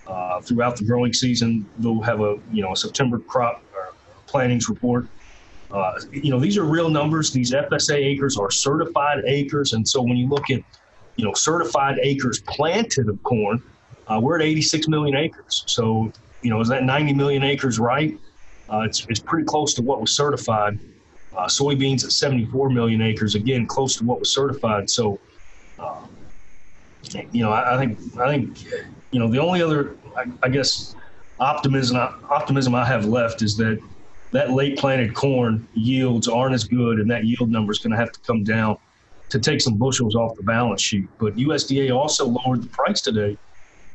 uh, 0.06 0.40
throughout 0.40 0.76
the 0.76 0.84
growing 0.84 1.12
season. 1.12 1.66
They'll 1.78 2.00
have 2.02 2.20
a 2.20 2.38
you 2.52 2.62
know 2.62 2.72
a 2.72 2.76
September 2.76 3.18
crop 3.18 3.62
plantings 4.26 4.68
report. 4.68 5.06
Uh, 5.70 5.98
you 6.12 6.30
know, 6.30 6.38
these 6.38 6.58
are 6.58 6.64
real 6.64 6.90
numbers. 6.90 7.32
These 7.32 7.52
FSA 7.52 7.94
acres 7.94 8.36
are 8.36 8.50
certified 8.50 9.22
acres, 9.26 9.72
and 9.72 9.86
so 9.88 10.02
when 10.02 10.16
you 10.16 10.28
look 10.28 10.50
at 10.50 10.62
you 11.16 11.24
know, 11.24 11.34
certified 11.34 11.98
acres 12.02 12.40
planted 12.40 13.08
of 13.08 13.22
corn, 13.22 13.62
uh, 14.08 14.18
we're 14.20 14.36
at 14.36 14.42
86 14.42 14.88
million 14.88 15.16
acres. 15.16 15.64
So, 15.66 16.12
you 16.42 16.50
know, 16.50 16.60
is 16.60 16.68
that 16.68 16.84
90 16.84 17.14
million 17.14 17.42
acres 17.42 17.78
right? 17.78 18.18
Uh, 18.68 18.80
it's, 18.80 19.06
it's 19.08 19.20
pretty 19.20 19.44
close 19.44 19.74
to 19.74 19.82
what 19.82 20.00
was 20.00 20.12
certified. 20.16 20.78
Uh, 21.36 21.46
soybeans 21.46 22.04
at 22.04 22.12
74 22.12 22.70
million 22.70 23.02
acres, 23.02 23.34
again, 23.34 23.66
close 23.66 23.96
to 23.96 24.04
what 24.04 24.20
was 24.20 24.32
certified. 24.32 24.88
So, 24.88 25.18
uh, 25.78 26.06
you 27.32 27.42
know, 27.42 27.50
I, 27.50 27.74
I, 27.74 27.78
think, 27.78 27.98
I 28.18 28.28
think, 28.28 28.64
you 29.10 29.18
know, 29.18 29.28
the 29.28 29.40
only 29.40 29.62
other, 29.62 29.96
I, 30.16 30.24
I 30.42 30.48
guess, 30.48 30.94
optimism, 31.40 31.96
optimism 31.96 32.74
I 32.74 32.84
have 32.84 33.04
left 33.04 33.42
is 33.42 33.56
that 33.56 33.80
that 34.32 34.50
late 34.50 34.78
planted 34.78 35.14
corn 35.14 35.66
yields 35.74 36.26
aren't 36.26 36.54
as 36.54 36.64
good, 36.64 36.98
and 36.98 37.10
that 37.10 37.24
yield 37.24 37.50
number 37.50 37.72
is 37.72 37.78
going 37.78 37.90
to 37.90 37.96
have 37.96 38.12
to 38.12 38.20
come 38.20 38.44
down 38.44 38.78
to 39.28 39.38
take 39.38 39.60
some 39.60 39.76
bushels 39.76 40.14
off 40.14 40.36
the 40.36 40.42
balance 40.42 40.80
sheet. 40.80 41.06
But 41.18 41.36
USDA 41.36 41.94
also 41.94 42.26
lowered 42.26 42.62
the 42.62 42.68
price 42.68 43.00
today 43.00 43.36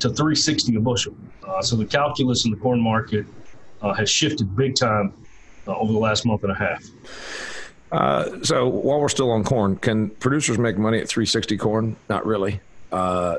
to 0.00 0.08
360 0.08 0.76
a 0.76 0.80
bushel. 0.80 1.14
Uh, 1.46 1.62
so 1.62 1.76
the 1.76 1.84
calculus 1.84 2.44
in 2.44 2.52
the 2.52 2.56
corn 2.56 2.80
market 2.80 3.26
uh, 3.82 3.92
has 3.94 4.08
shifted 4.08 4.54
big 4.56 4.74
time 4.74 5.12
uh, 5.66 5.76
over 5.76 5.92
the 5.92 5.98
last 5.98 6.24
month 6.24 6.42
and 6.44 6.52
a 6.52 6.54
half. 6.54 6.84
Uh, 7.90 8.42
so 8.42 8.66
while 8.68 9.00
we're 9.00 9.08
still 9.08 9.30
on 9.30 9.44
corn, 9.44 9.76
can 9.76 10.10
producers 10.10 10.58
make 10.58 10.76
money 10.76 10.98
at 10.98 11.08
360 11.08 11.56
corn? 11.56 11.96
Not 12.08 12.26
really. 12.26 12.60
Uh, 12.90 13.36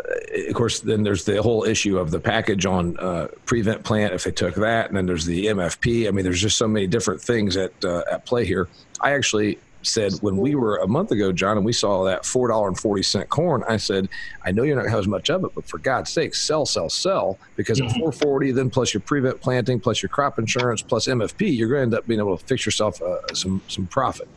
of 0.47 0.53
course, 0.53 0.79
then 0.81 1.03
there's 1.03 1.25
the 1.25 1.41
whole 1.41 1.63
issue 1.63 1.97
of 1.97 2.11
the 2.11 2.19
package 2.19 2.65
on 2.65 2.97
uh, 2.99 3.27
prevent 3.45 3.83
plant 3.83 4.13
if 4.13 4.23
they 4.23 4.31
took 4.31 4.55
that, 4.55 4.87
and 4.87 4.97
then 4.97 5.05
there's 5.05 5.25
the 5.25 5.47
MFP. 5.47 6.07
I 6.07 6.11
mean, 6.11 6.23
there's 6.23 6.41
just 6.41 6.57
so 6.57 6.67
many 6.67 6.85
different 6.87 7.21
things 7.21 7.57
at 7.57 7.73
at 7.83 8.25
play 8.25 8.45
here. 8.45 8.67
I 9.01 9.13
actually 9.13 9.59
said 9.81 10.13
when 10.21 10.37
we 10.37 10.55
were 10.55 10.77
a 10.77 10.87
month 10.87 11.11
ago, 11.11 11.31
John, 11.31 11.57
and 11.57 11.65
we 11.65 11.73
saw 11.73 12.03
that 12.03 12.25
four 12.25 12.49
dollar 12.49 12.67
and 12.67 12.77
forty 12.77 13.03
cent 13.03 13.29
corn. 13.29 13.63
I 13.67 13.77
said, 13.77 14.09
I 14.43 14.51
know 14.51 14.63
you're 14.63 14.75
not 14.75 14.81
going 14.81 14.91
to 14.91 14.97
have 14.97 14.99
as 14.99 15.07
much 15.07 15.29
of 15.29 15.43
it, 15.43 15.51
but 15.55 15.65
for 15.65 15.77
God's 15.77 16.11
sake, 16.11 16.35
sell, 16.35 16.65
sell, 16.65 16.89
sell, 16.89 17.39
because 17.55 17.81
at 17.81 17.91
four 17.93 18.11
forty, 18.11 18.51
then 18.51 18.69
plus 18.69 18.93
your 18.93 19.01
prevent 19.01 19.41
planting, 19.41 19.79
plus 19.79 20.01
your 20.01 20.09
crop 20.09 20.37
insurance, 20.39 20.81
plus 20.81 21.07
MFP, 21.07 21.55
you're 21.55 21.69
going 21.69 21.79
to 21.79 21.83
end 21.83 21.93
up 21.95 22.07
being 22.07 22.19
able 22.19 22.37
to 22.37 22.45
fix 22.45 22.65
yourself 22.65 23.01
uh, 23.01 23.19
some 23.33 23.61
some 23.67 23.87
profit. 23.87 24.27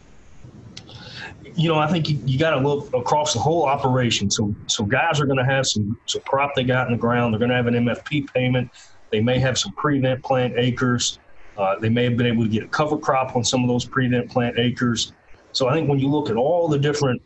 You 1.55 1.69
know, 1.69 1.79
I 1.79 1.87
think 1.91 2.09
you, 2.09 2.19
you 2.25 2.39
got 2.39 2.51
to 2.51 2.61
look 2.61 2.93
across 2.95 3.35
the 3.35 3.41
whole 3.41 3.65
operation. 3.65 4.31
So, 4.31 4.55
so 4.67 4.85
guys 4.85 5.21
are 5.21 5.27
going 5.27 5.39
to 5.39 5.45
have 5.45 5.67
some 5.67 5.99
some 6.07 6.23
crop 6.23 6.55
they 6.55 6.65
got 6.65 6.87
in 6.87 6.93
the 6.93 6.99
ground. 6.99 7.33
They're 7.33 7.39
going 7.39 7.51
to 7.51 7.57
have 7.57 7.67
an 7.67 7.75
MFP 7.75 8.33
payment. 8.33 8.71
They 9.11 9.21
may 9.21 9.39
have 9.39 9.59
some 9.59 9.73
prevent 9.73 10.23
plant 10.23 10.55
acres. 10.57 11.19
Uh, 11.57 11.79
they 11.79 11.89
may 11.89 12.05
have 12.05 12.17
been 12.17 12.27
able 12.27 12.45
to 12.45 12.49
get 12.49 12.63
a 12.63 12.69
cover 12.69 12.97
crop 12.97 13.37
on 13.37 13.45
some 13.45 13.63
of 13.63 13.69
those 13.69 13.85
prevent 13.85 14.31
plant 14.31 14.59
acres. 14.59 15.13
So 15.53 15.69
I 15.69 15.75
think 15.75 15.89
when 15.89 15.99
you 15.99 16.09
look 16.09 16.31
at 16.31 16.37
all 16.37 16.69
the 16.69 16.79
different 16.79 17.21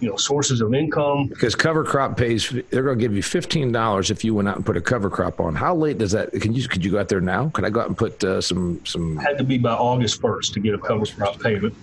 you 0.00 0.08
know 0.08 0.16
sources 0.16 0.60
of 0.60 0.74
income 0.74 1.28
because 1.28 1.54
cover 1.54 1.84
crop 1.84 2.16
pays 2.16 2.50
they're 2.70 2.82
going 2.82 2.98
to 2.98 3.02
give 3.02 3.14
you 3.14 3.22
$15 3.22 4.10
if 4.10 4.24
you 4.24 4.34
went 4.34 4.48
out 4.48 4.56
and 4.56 4.66
put 4.66 4.76
a 4.76 4.80
cover 4.80 5.08
crop 5.08 5.40
on 5.40 5.54
how 5.54 5.74
late 5.74 5.98
does 5.98 6.10
that 6.12 6.32
can 6.32 6.52
you 6.52 6.66
could 6.66 6.84
you 6.84 6.90
go 6.90 6.98
out 6.98 7.08
there 7.08 7.20
now 7.20 7.48
could 7.50 7.64
i 7.64 7.70
go 7.70 7.80
out 7.80 7.86
and 7.86 7.96
put 7.96 8.22
uh, 8.24 8.40
some 8.40 8.84
some 8.84 9.16
had 9.16 9.38
to 9.38 9.44
be 9.44 9.56
by 9.56 9.72
august 9.72 10.20
1st 10.20 10.52
to 10.52 10.60
get 10.60 10.74
a 10.74 10.78
cover 10.78 11.06
crop 11.06 11.40
payment 11.40 11.74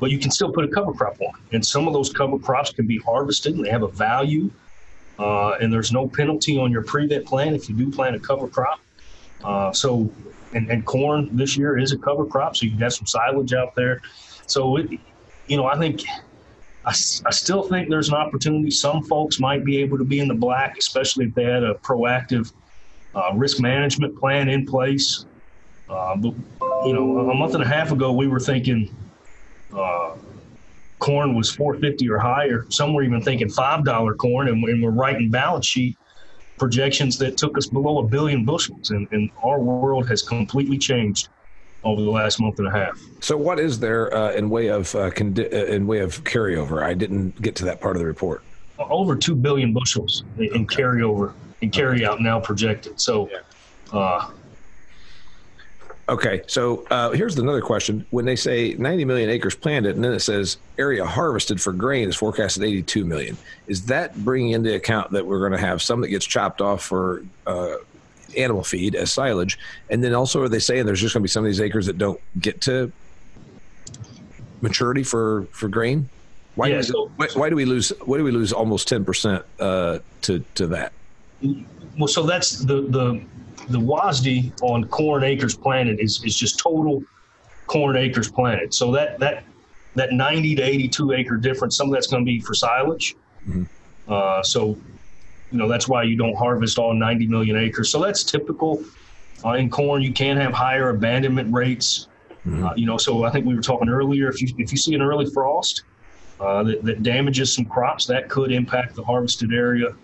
but 0.00 0.10
you 0.10 0.18
can 0.18 0.30
still 0.30 0.52
put 0.52 0.64
a 0.64 0.68
cover 0.68 0.92
crop 0.92 1.20
on 1.20 1.32
and 1.52 1.64
some 1.64 1.86
of 1.86 1.94
those 1.94 2.12
cover 2.12 2.38
crops 2.38 2.70
can 2.70 2.86
be 2.86 2.98
harvested 2.98 3.54
and 3.54 3.64
they 3.64 3.70
have 3.70 3.82
a 3.82 3.88
value 3.88 4.50
uh, 5.18 5.52
and 5.60 5.72
there's 5.72 5.92
no 5.92 6.08
penalty 6.08 6.58
on 6.58 6.72
your 6.72 6.82
prevent 6.82 7.24
plan 7.24 7.54
if 7.54 7.68
you 7.68 7.74
do 7.74 7.90
plant 7.90 8.16
a 8.16 8.20
cover 8.20 8.48
crop 8.48 8.80
uh, 9.44 9.72
so 9.72 10.10
and, 10.54 10.70
and 10.70 10.84
corn 10.86 11.28
this 11.32 11.56
year 11.56 11.78
is 11.78 11.92
a 11.92 11.98
cover 11.98 12.24
crop 12.24 12.56
so 12.56 12.66
you 12.66 12.76
have 12.78 12.92
some 12.92 13.06
silage 13.06 13.52
out 13.52 13.74
there 13.74 14.00
so, 14.46 14.76
it, 14.76 14.90
you 15.46 15.56
know, 15.56 15.66
I 15.66 15.78
think 15.78 16.02
I, 16.84 16.90
I 16.90 17.30
still 17.30 17.62
think 17.62 17.88
there's 17.88 18.08
an 18.08 18.14
opportunity. 18.14 18.70
Some 18.70 19.02
folks 19.04 19.40
might 19.40 19.64
be 19.64 19.78
able 19.78 19.98
to 19.98 20.04
be 20.04 20.20
in 20.20 20.28
the 20.28 20.34
black, 20.34 20.76
especially 20.78 21.26
if 21.26 21.34
they 21.34 21.44
had 21.44 21.62
a 21.62 21.74
proactive 21.74 22.52
uh, 23.14 23.30
risk 23.34 23.60
management 23.60 24.18
plan 24.18 24.48
in 24.48 24.66
place. 24.66 25.24
Uh, 25.88 26.16
but 26.16 26.34
you 26.86 26.92
know, 26.92 27.30
a 27.30 27.34
month 27.34 27.54
and 27.54 27.62
a 27.62 27.66
half 27.66 27.92
ago, 27.92 28.12
we 28.12 28.26
were 28.26 28.40
thinking 28.40 28.94
uh, 29.74 30.16
corn 30.98 31.34
was 31.34 31.50
450 31.50 32.08
or 32.08 32.18
higher. 32.18 32.66
Some 32.70 32.94
were 32.94 33.02
even 33.02 33.20
thinking 33.20 33.48
five 33.48 33.84
dollar 33.84 34.14
corn, 34.14 34.48
and, 34.48 34.62
and, 34.64 34.82
we're 34.82 34.90
writing 34.90 35.30
balance 35.30 35.66
sheet 35.66 35.96
projections 36.58 37.18
that 37.18 37.36
took 37.36 37.58
us 37.58 37.66
below 37.66 37.98
a 37.98 38.04
billion 38.04 38.44
bushels. 38.44 38.90
And, 38.90 39.08
and 39.10 39.30
our 39.42 39.60
world 39.60 40.08
has 40.08 40.22
completely 40.22 40.78
changed 40.78 41.28
over 41.82 42.00
the 42.00 42.10
last 42.10 42.40
month 42.40 42.58
and 42.58 42.68
a 42.68 42.70
half. 42.70 42.98
So, 43.20 43.36
what 43.36 43.60
is 43.60 43.78
there 43.78 44.14
uh, 44.14 44.32
in 44.32 44.48
way 44.48 44.68
of 44.68 44.94
uh, 44.94 45.10
condi- 45.10 45.52
uh, 45.52 45.66
in 45.66 45.86
way 45.86 45.98
of 45.98 46.24
carryover? 46.24 46.82
I 46.82 46.94
didn't 46.94 47.40
get 47.42 47.54
to 47.56 47.64
that 47.66 47.80
part 47.80 47.96
of 47.96 48.00
the 48.00 48.06
report. 48.06 48.42
Over 48.78 49.14
two 49.14 49.34
billion 49.34 49.72
bushels 49.72 50.24
in, 50.38 50.48
okay. 50.64 50.82
carryover 50.82 51.32
and 51.62 51.72
carry 51.72 52.04
out 52.04 52.20
now 52.20 52.40
projected. 52.40 53.00
So, 53.00 53.30
uh, 53.92 54.30
Okay, 56.06 56.42
so 56.46 56.86
uh, 56.90 57.12
here's 57.12 57.38
another 57.38 57.62
question. 57.62 58.04
When 58.10 58.26
they 58.26 58.36
say 58.36 58.74
90 58.74 59.06
million 59.06 59.30
acres 59.30 59.54
planted, 59.54 59.96
and 59.96 60.04
then 60.04 60.12
it 60.12 60.20
says 60.20 60.58
area 60.76 61.04
harvested 61.04 61.60
for 61.62 61.72
grain 61.72 62.08
is 62.08 62.16
forecasted 62.16 62.62
82 62.62 63.06
million, 63.06 63.38
is 63.68 63.86
that 63.86 64.14
bringing 64.22 64.50
into 64.50 64.74
account 64.74 65.12
that 65.12 65.24
we're 65.24 65.38
going 65.38 65.52
to 65.52 65.66
have 65.66 65.80
some 65.80 66.02
that 66.02 66.08
gets 66.08 66.26
chopped 66.26 66.60
off 66.60 66.82
for 66.82 67.24
uh, 67.46 67.76
animal 68.36 68.62
feed 68.62 68.94
as 68.94 69.12
silage, 69.12 69.58
and 69.88 70.04
then 70.04 70.14
also 70.14 70.42
are 70.42 70.48
they 70.48 70.58
saying 70.58 70.84
there's 70.84 71.00
just 71.00 71.14
going 71.14 71.22
to 71.22 71.24
be 71.24 71.30
some 71.30 71.42
of 71.44 71.48
these 71.48 71.60
acres 71.60 71.86
that 71.86 71.96
don't 71.96 72.20
get 72.38 72.60
to 72.62 72.92
maturity 74.60 75.02
for 75.02 75.46
for 75.52 75.68
grain? 75.68 76.08
Why, 76.54 76.66
yeah, 76.66 76.72
do, 76.72 76.76
we, 76.78 76.82
so, 76.82 77.10
why, 77.16 77.28
why, 77.34 77.50
do 77.50 77.56
we 77.56 77.64
lose? 77.64 77.92
Why 78.04 78.18
do 78.18 78.24
we 78.24 78.30
lose 78.30 78.52
almost 78.52 78.88
10 78.88 79.06
percent 79.06 79.44
uh, 79.58 80.00
to 80.22 80.44
to 80.56 80.66
that? 80.66 80.92
Well, 81.98 82.08
so 82.08 82.24
that's 82.24 82.58
the 82.58 82.82
the 82.82 83.24
the 83.68 83.80
WASDE 83.80 84.52
on 84.62 84.84
corn 84.88 85.24
acres 85.24 85.56
planted 85.56 86.00
is, 86.00 86.22
is 86.24 86.36
just 86.36 86.58
total 86.58 87.02
corn 87.66 87.96
acres 87.96 88.30
planted. 88.30 88.74
So 88.74 88.92
that 88.92 89.18
that 89.20 89.44
that 89.94 90.12
90 90.12 90.56
to 90.56 90.62
82 90.62 91.12
acre 91.12 91.36
difference, 91.36 91.76
some 91.76 91.88
of 91.88 91.92
that's 91.92 92.06
going 92.06 92.24
to 92.24 92.26
be 92.26 92.40
for 92.40 92.54
silage. 92.54 93.14
Mm-hmm. 93.48 93.64
Uh, 94.08 94.42
so, 94.42 94.76
you 95.52 95.58
know, 95.58 95.68
that's 95.68 95.88
why 95.88 96.02
you 96.02 96.16
don't 96.16 96.34
harvest 96.34 96.78
all 96.78 96.92
90 96.92 97.28
million 97.28 97.56
acres. 97.56 97.90
So 97.90 98.02
that's 98.02 98.24
typical. 98.24 98.82
Uh, 99.44 99.52
in 99.52 99.70
corn, 99.70 100.02
you 100.02 100.12
can 100.12 100.36
have 100.36 100.52
higher 100.52 100.88
abandonment 100.88 101.54
rates. 101.54 102.08
Mm-hmm. 102.44 102.66
Uh, 102.66 102.74
you 102.74 102.86
know, 102.86 102.96
so 102.98 103.24
I 103.24 103.30
think 103.30 103.46
we 103.46 103.54
were 103.54 103.62
talking 103.62 103.88
earlier. 103.88 104.28
If 104.28 104.42
you 104.42 104.48
if 104.58 104.72
you 104.72 104.78
see 104.78 104.94
an 104.94 105.02
early 105.02 105.26
frost 105.26 105.84
uh, 106.40 106.62
that, 106.64 106.82
that 106.82 107.02
damages 107.02 107.52
some 107.52 107.64
crops, 107.64 108.04
that 108.06 108.28
could 108.28 108.52
impact 108.52 108.96
the 108.96 109.04
harvested 109.04 109.52
area 109.52 109.94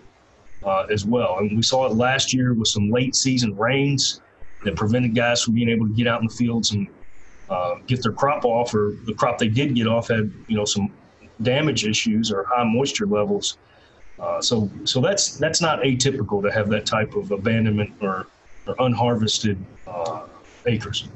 uh, 0.63 0.85
as 0.91 1.05
well. 1.05 1.37
And 1.39 1.55
we 1.55 1.63
saw 1.63 1.85
it 1.85 1.95
last 1.95 2.33
year 2.33 2.53
with 2.53 2.67
some 2.67 2.89
late 2.89 3.15
season 3.15 3.55
rains 3.57 4.21
that 4.63 4.75
prevented 4.75 5.15
guys 5.15 5.41
from 5.43 5.53
being 5.55 5.69
able 5.69 5.87
to 5.87 5.93
get 5.93 6.07
out 6.07 6.21
in 6.21 6.27
the 6.27 6.33
fields 6.33 6.71
and 6.71 6.87
uh, 7.49 7.75
get 7.87 8.01
their 8.01 8.13
crop 8.13 8.45
off, 8.45 8.73
or 8.73 8.95
the 9.05 9.13
crop 9.13 9.37
they 9.37 9.47
did 9.47 9.75
get 9.75 9.87
off 9.87 10.07
had 10.07 10.31
you 10.47 10.55
know 10.55 10.65
some 10.65 10.91
damage 11.41 11.85
issues 11.85 12.31
or 12.31 12.45
high 12.45 12.63
moisture 12.63 13.07
levels. 13.07 13.57
Uh, 14.19 14.39
so 14.39 14.69
so 14.83 15.01
that's 15.01 15.37
that's 15.37 15.61
not 15.61 15.81
atypical 15.81 16.41
to 16.41 16.51
have 16.51 16.69
that 16.69 16.85
type 16.85 17.15
of 17.15 17.31
abandonment 17.31 17.91
or, 18.01 18.27
or 18.67 18.75
unharvested 18.79 19.57
uh, 19.87 20.27
acres. 20.67 21.09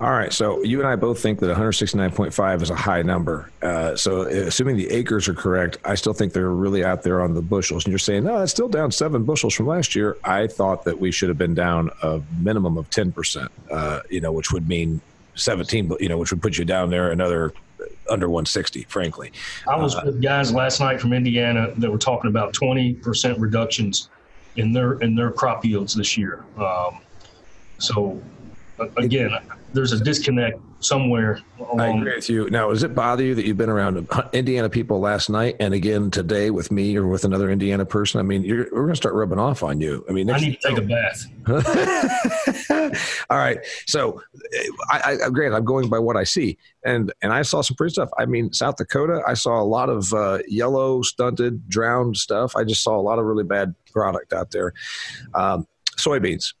All 0.00 0.12
right. 0.12 0.32
So 0.32 0.62
you 0.62 0.78
and 0.78 0.88
I 0.88 0.96
both 0.96 1.20
think 1.20 1.40
that 1.40 1.54
169.5 1.54 2.62
is 2.62 2.70
a 2.70 2.74
high 2.74 3.02
number. 3.02 3.50
Uh, 3.60 3.94
so 3.94 4.22
assuming 4.22 4.78
the 4.78 4.90
acres 4.90 5.28
are 5.28 5.34
correct, 5.34 5.76
I 5.84 5.94
still 5.94 6.14
think 6.14 6.32
they're 6.32 6.48
really 6.48 6.82
out 6.82 7.02
there 7.02 7.20
on 7.20 7.34
the 7.34 7.42
bushels. 7.42 7.84
And 7.84 7.92
you're 7.92 7.98
saying, 7.98 8.24
no, 8.24 8.40
it's 8.40 8.50
still 8.50 8.68
down 8.68 8.92
seven 8.92 9.24
bushels 9.24 9.52
from 9.52 9.66
last 9.66 9.94
year. 9.94 10.16
I 10.24 10.46
thought 10.46 10.84
that 10.84 10.98
we 10.98 11.12
should 11.12 11.28
have 11.28 11.36
been 11.36 11.52
down 11.52 11.90
a 12.02 12.22
minimum 12.38 12.78
of 12.78 12.88
10%, 12.88 13.48
uh, 13.70 14.00
you 14.08 14.22
know, 14.22 14.32
which 14.32 14.52
would 14.52 14.66
mean 14.66 15.02
17, 15.34 15.94
you 16.00 16.08
know, 16.08 16.16
which 16.16 16.30
would 16.30 16.40
put 16.40 16.56
you 16.56 16.64
down 16.64 16.88
there 16.88 17.10
another 17.10 17.52
under 18.08 18.28
160, 18.28 18.84
frankly. 18.84 19.32
I 19.68 19.76
was 19.76 19.94
uh, 19.94 20.02
with 20.06 20.22
guys 20.22 20.50
last 20.50 20.80
night 20.80 20.98
from 20.98 21.12
Indiana 21.12 21.74
that 21.76 21.90
were 21.90 21.98
talking 21.98 22.30
about 22.30 22.54
20% 22.54 23.38
reductions 23.38 24.08
in 24.56 24.72
their 24.72 24.94
in 24.94 25.14
their 25.14 25.30
crop 25.30 25.64
yields 25.64 25.94
this 25.94 26.16
year. 26.16 26.44
Um, 26.58 27.00
so 27.78 28.20
again, 28.96 29.32
there's 29.72 29.92
a 29.92 30.02
disconnect 30.02 30.60
somewhere. 30.80 31.40
I 31.78 31.88
agree 31.88 32.14
with 32.14 32.28
you. 32.28 32.50
Now, 32.50 32.70
does 32.70 32.82
it 32.82 32.94
bother 32.94 33.22
you 33.22 33.34
that 33.34 33.44
you've 33.46 33.56
been 33.56 33.68
around 33.68 34.08
Indiana 34.32 34.68
people 34.68 34.98
last 34.98 35.30
night 35.30 35.56
and 35.60 35.74
again 35.74 36.10
today 36.10 36.50
with 36.50 36.72
me 36.72 36.96
or 36.96 37.06
with 37.06 37.24
another 37.24 37.50
Indiana 37.50 37.84
person? 37.84 38.18
I 38.18 38.22
mean, 38.22 38.42
we're 38.42 38.64
going 38.64 38.88
to 38.88 38.96
start 38.96 39.14
rubbing 39.14 39.38
off 39.38 39.62
on 39.62 39.80
you. 39.80 40.04
I 40.08 40.12
mean, 40.12 40.30
I 40.30 40.38
need 40.38 40.58
to 40.60 40.68
take 40.68 40.78
a 40.78 40.82
bath. 40.82 41.26
All 43.30 43.38
right. 43.38 43.58
So, 43.86 44.22
I, 44.90 45.18
I 45.24 45.30
granted, 45.30 45.56
I'm 45.56 45.64
going 45.64 45.88
by 45.88 45.98
what 45.98 46.16
I 46.16 46.24
see, 46.24 46.58
and 46.84 47.12
and 47.22 47.32
I 47.32 47.42
saw 47.42 47.60
some 47.60 47.76
pretty 47.76 47.92
stuff. 47.92 48.10
I 48.18 48.26
mean, 48.26 48.52
South 48.52 48.76
Dakota, 48.76 49.22
I 49.26 49.34
saw 49.34 49.60
a 49.60 49.64
lot 49.64 49.88
of 49.88 50.12
uh, 50.12 50.38
yellow, 50.48 51.02
stunted, 51.02 51.68
drowned 51.68 52.16
stuff. 52.16 52.56
I 52.56 52.64
just 52.64 52.82
saw 52.82 52.98
a 52.98 53.02
lot 53.02 53.18
of 53.18 53.24
really 53.24 53.44
bad 53.44 53.74
product 53.92 54.32
out 54.32 54.50
there. 54.50 54.72
Um, 55.34 55.66
soybeans 55.96 56.54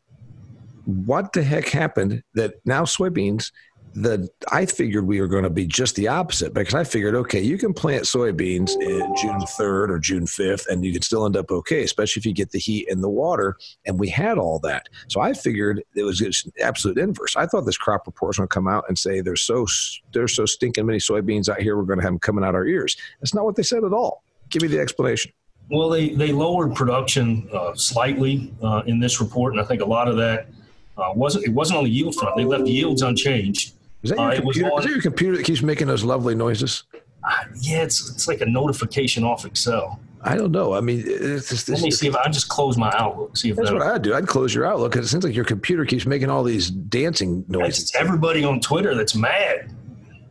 what 0.90 1.32
the 1.32 1.42
heck 1.42 1.68
happened 1.68 2.22
that 2.34 2.54
now 2.64 2.82
soybeans 2.82 3.50
the 3.94 4.28
I 4.50 4.66
figured 4.66 5.06
we 5.06 5.20
were 5.20 5.26
going 5.26 5.44
to 5.44 5.50
be 5.50 5.66
just 5.66 5.96
the 5.96 6.08
opposite 6.08 6.54
because 6.54 6.74
I 6.74 6.84
figured, 6.84 7.14
okay, 7.14 7.40
you 7.40 7.58
can 7.58 7.74
plant 7.74 8.04
soybeans 8.04 8.72
June 9.20 9.40
3rd 9.40 9.88
or 9.90 9.98
June 9.98 10.24
5th 10.24 10.66
and 10.68 10.84
you 10.84 10.92
can 10.92 11.02
still 11.02 11.26
end 11.26 11.36
up 11.36 11.50
okay, 11.50 11.82
especially 11.82 12.20
if 12.20 12.26
you 12.26 12.32
get 12.32 12.52
the 12.52 12.58
heat 12.58 12.88
and 12.88 13.02
the 13.02 13.08
water. 13.08 13.56
And 13.86 13.98
we 13.98 14.08
had 14.08 14.38
all 14.38 14.58
that. 14.60 14.88
So 15.08 15.20
I 15.20 15.32
figured 15.32 15.82
it 15.96 16.02
was 16.04 16.18
just 16.18 16.48
absolute 16.60 16.98
inverse. 16.98 17.36
I 17.36 17.46
thought 17.46 17.66
this 17.66 17.78
crop 17.78 18.06
report 18.06 18.30
was 18.30 18.36
going 18.36 18.48
to 18.48 18.54
come 18.54 18.68
out 18.68 18.84
and 18.88 18.98
say 18.98 19.20
there's 19.20 19.42
so 19.42 19.66
there's 20.12 20.34
so 20.34 20.46
stinking 20.46 20.86
many 20.86 20.98
soybeans 20.98 21.48
out 21.48 21.60
here, 21.60 21.76
we're 21.76 21.84
going 21.84 21.98
to 21.98 22.04
have 22.04 22.12
them 22.12 22.20
coming 22.20 22.44
out 22.44 22.54
our 22.54 22.66
ears. 22.66 22.96
That's 23.20 23.34
not 23.34 23.44
what 23.44 23.56
they 23.56 23.62
said 23.62 23.84
at 23.84 23.92
all. 23.92 24.22
Give 24.50 24.62
me 24.62 24.68
the 24.68 24.80
explanation. 24.80 25.32
Well, 25.70 25.88
they, 25.88 26.08
they 26.10 26.32
lowered 26.32 26.74
production 26.74 27.48
uh, 27.52 27.74
slightly 27.74 28.52
uh, 28.60 28.82
in 28.86 28.98
this 28.98 29.20
report, 29.20 29.52
and 29.52 29.60
I 29.60 29.64
think 29.64 29.82
a 29.82 29.86
lot 29.86 30.06
of 30.06 30.16
that– 30.16 30.48
uh, 31.00 31.12
wasn't 31.14 31.44
it 31.46 31.50
wasn't 31.50 31.78
on 31.78 31.84
the 31.84 31.90
yield 31.90 32.14
front. 32.14 32.36
They 32.36 32.44
left 32.44 32.66
yields 32.66 33.02
unchanged. 33.02 33.74
Is 34.02 34.10
that, 34.10 34.18
your, 34.18 34.30
uh, 34.30 34.34
computer, 34.36 34.70
on, 34.70 34.78
is 34.78 34.86
that 34.86 34.92
your 34.92 35.02
computer 35.02 35.36
that 35.36 35.44
keeps 35.44 35.62
making 35.62 35.86
those 35.86 36.04
lovely 36.04 36.34
noises? 36.34 36.84
Uh, 37.22 37.44
yeah, 37.60 37.82
it's 37.82 38.10
it's 38.10 38.28
like 38.28 38.40
a 38.40 38.46
notification 38.46 39.24
off 39.24 39.44
Excel. 39.44 40.00
I 40.22 40.36
don't 40.36 40.52
know. 40.52 40.74
I 40.74 40.80
mean, 40.80 41.02
it's 41.06 41.48
just, 41.48 41.68
let 41.70 41.80
me 41.80 41.90
see 41.90 42.06
if 42.06 42.14
I 42.14 42.28
just 42.28 42.48
close 42.48 42.76
my 42.76 42.92
Outlook. 42.94 43.38
See 43.38 43.50
if 43.50 43.56
that's 43.56 43.70
what 43.70 43.80
I'd 43.80 44.02
do. 44.02 44.14
I'd 44.14 44.26
close 44.26 44.54
your 44.54 44.66
Outlook 44.66 44.92
because 44.92 45.06
it 45.06 45.08
seems 45.08 45.24
like 45.24 45.34
your 45.34 45.46
computer 45.46 45.86
keeps 45.86 46.04
making 46.04 46.28
all 46.28 46.44
these 46.44 46.70
dancing 46.70 47.44
noises. 47.48 47.84
It's 47.84 47.94
everybody 47.96 48.44
on 48.44 48.60
Twitter 48.60 48.94
that's 48.94 49.14
mad. 49.14 49.74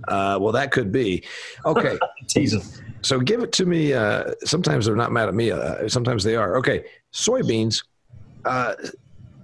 Uh, 0.08 0.38
well, 0.40 0.52
that 0.52 0.72
could 0.72 0.92
be. 0.92 1.24
Okay, 1.66 1.98
teasing. 2.28 2.62
So 3.02 3.20
give 3.20 3.42
it 3.42 3.52
to 3.54 3.66
me. 3.66 3.94
Uh, 3.94 4.32
sometimes 4.44 4.86
they're 4.86 4.96
not 4.96 5.12
mad 5.12 5.28
at 5.28 5.34
me. 5.34 5.52
Uh, 5.52 5.88
sometimes 5.88 6.24
they 6.24 6.36
are. 6.36 6.58
Okay, 6.58 6.86
soybeans. 7.12 7.84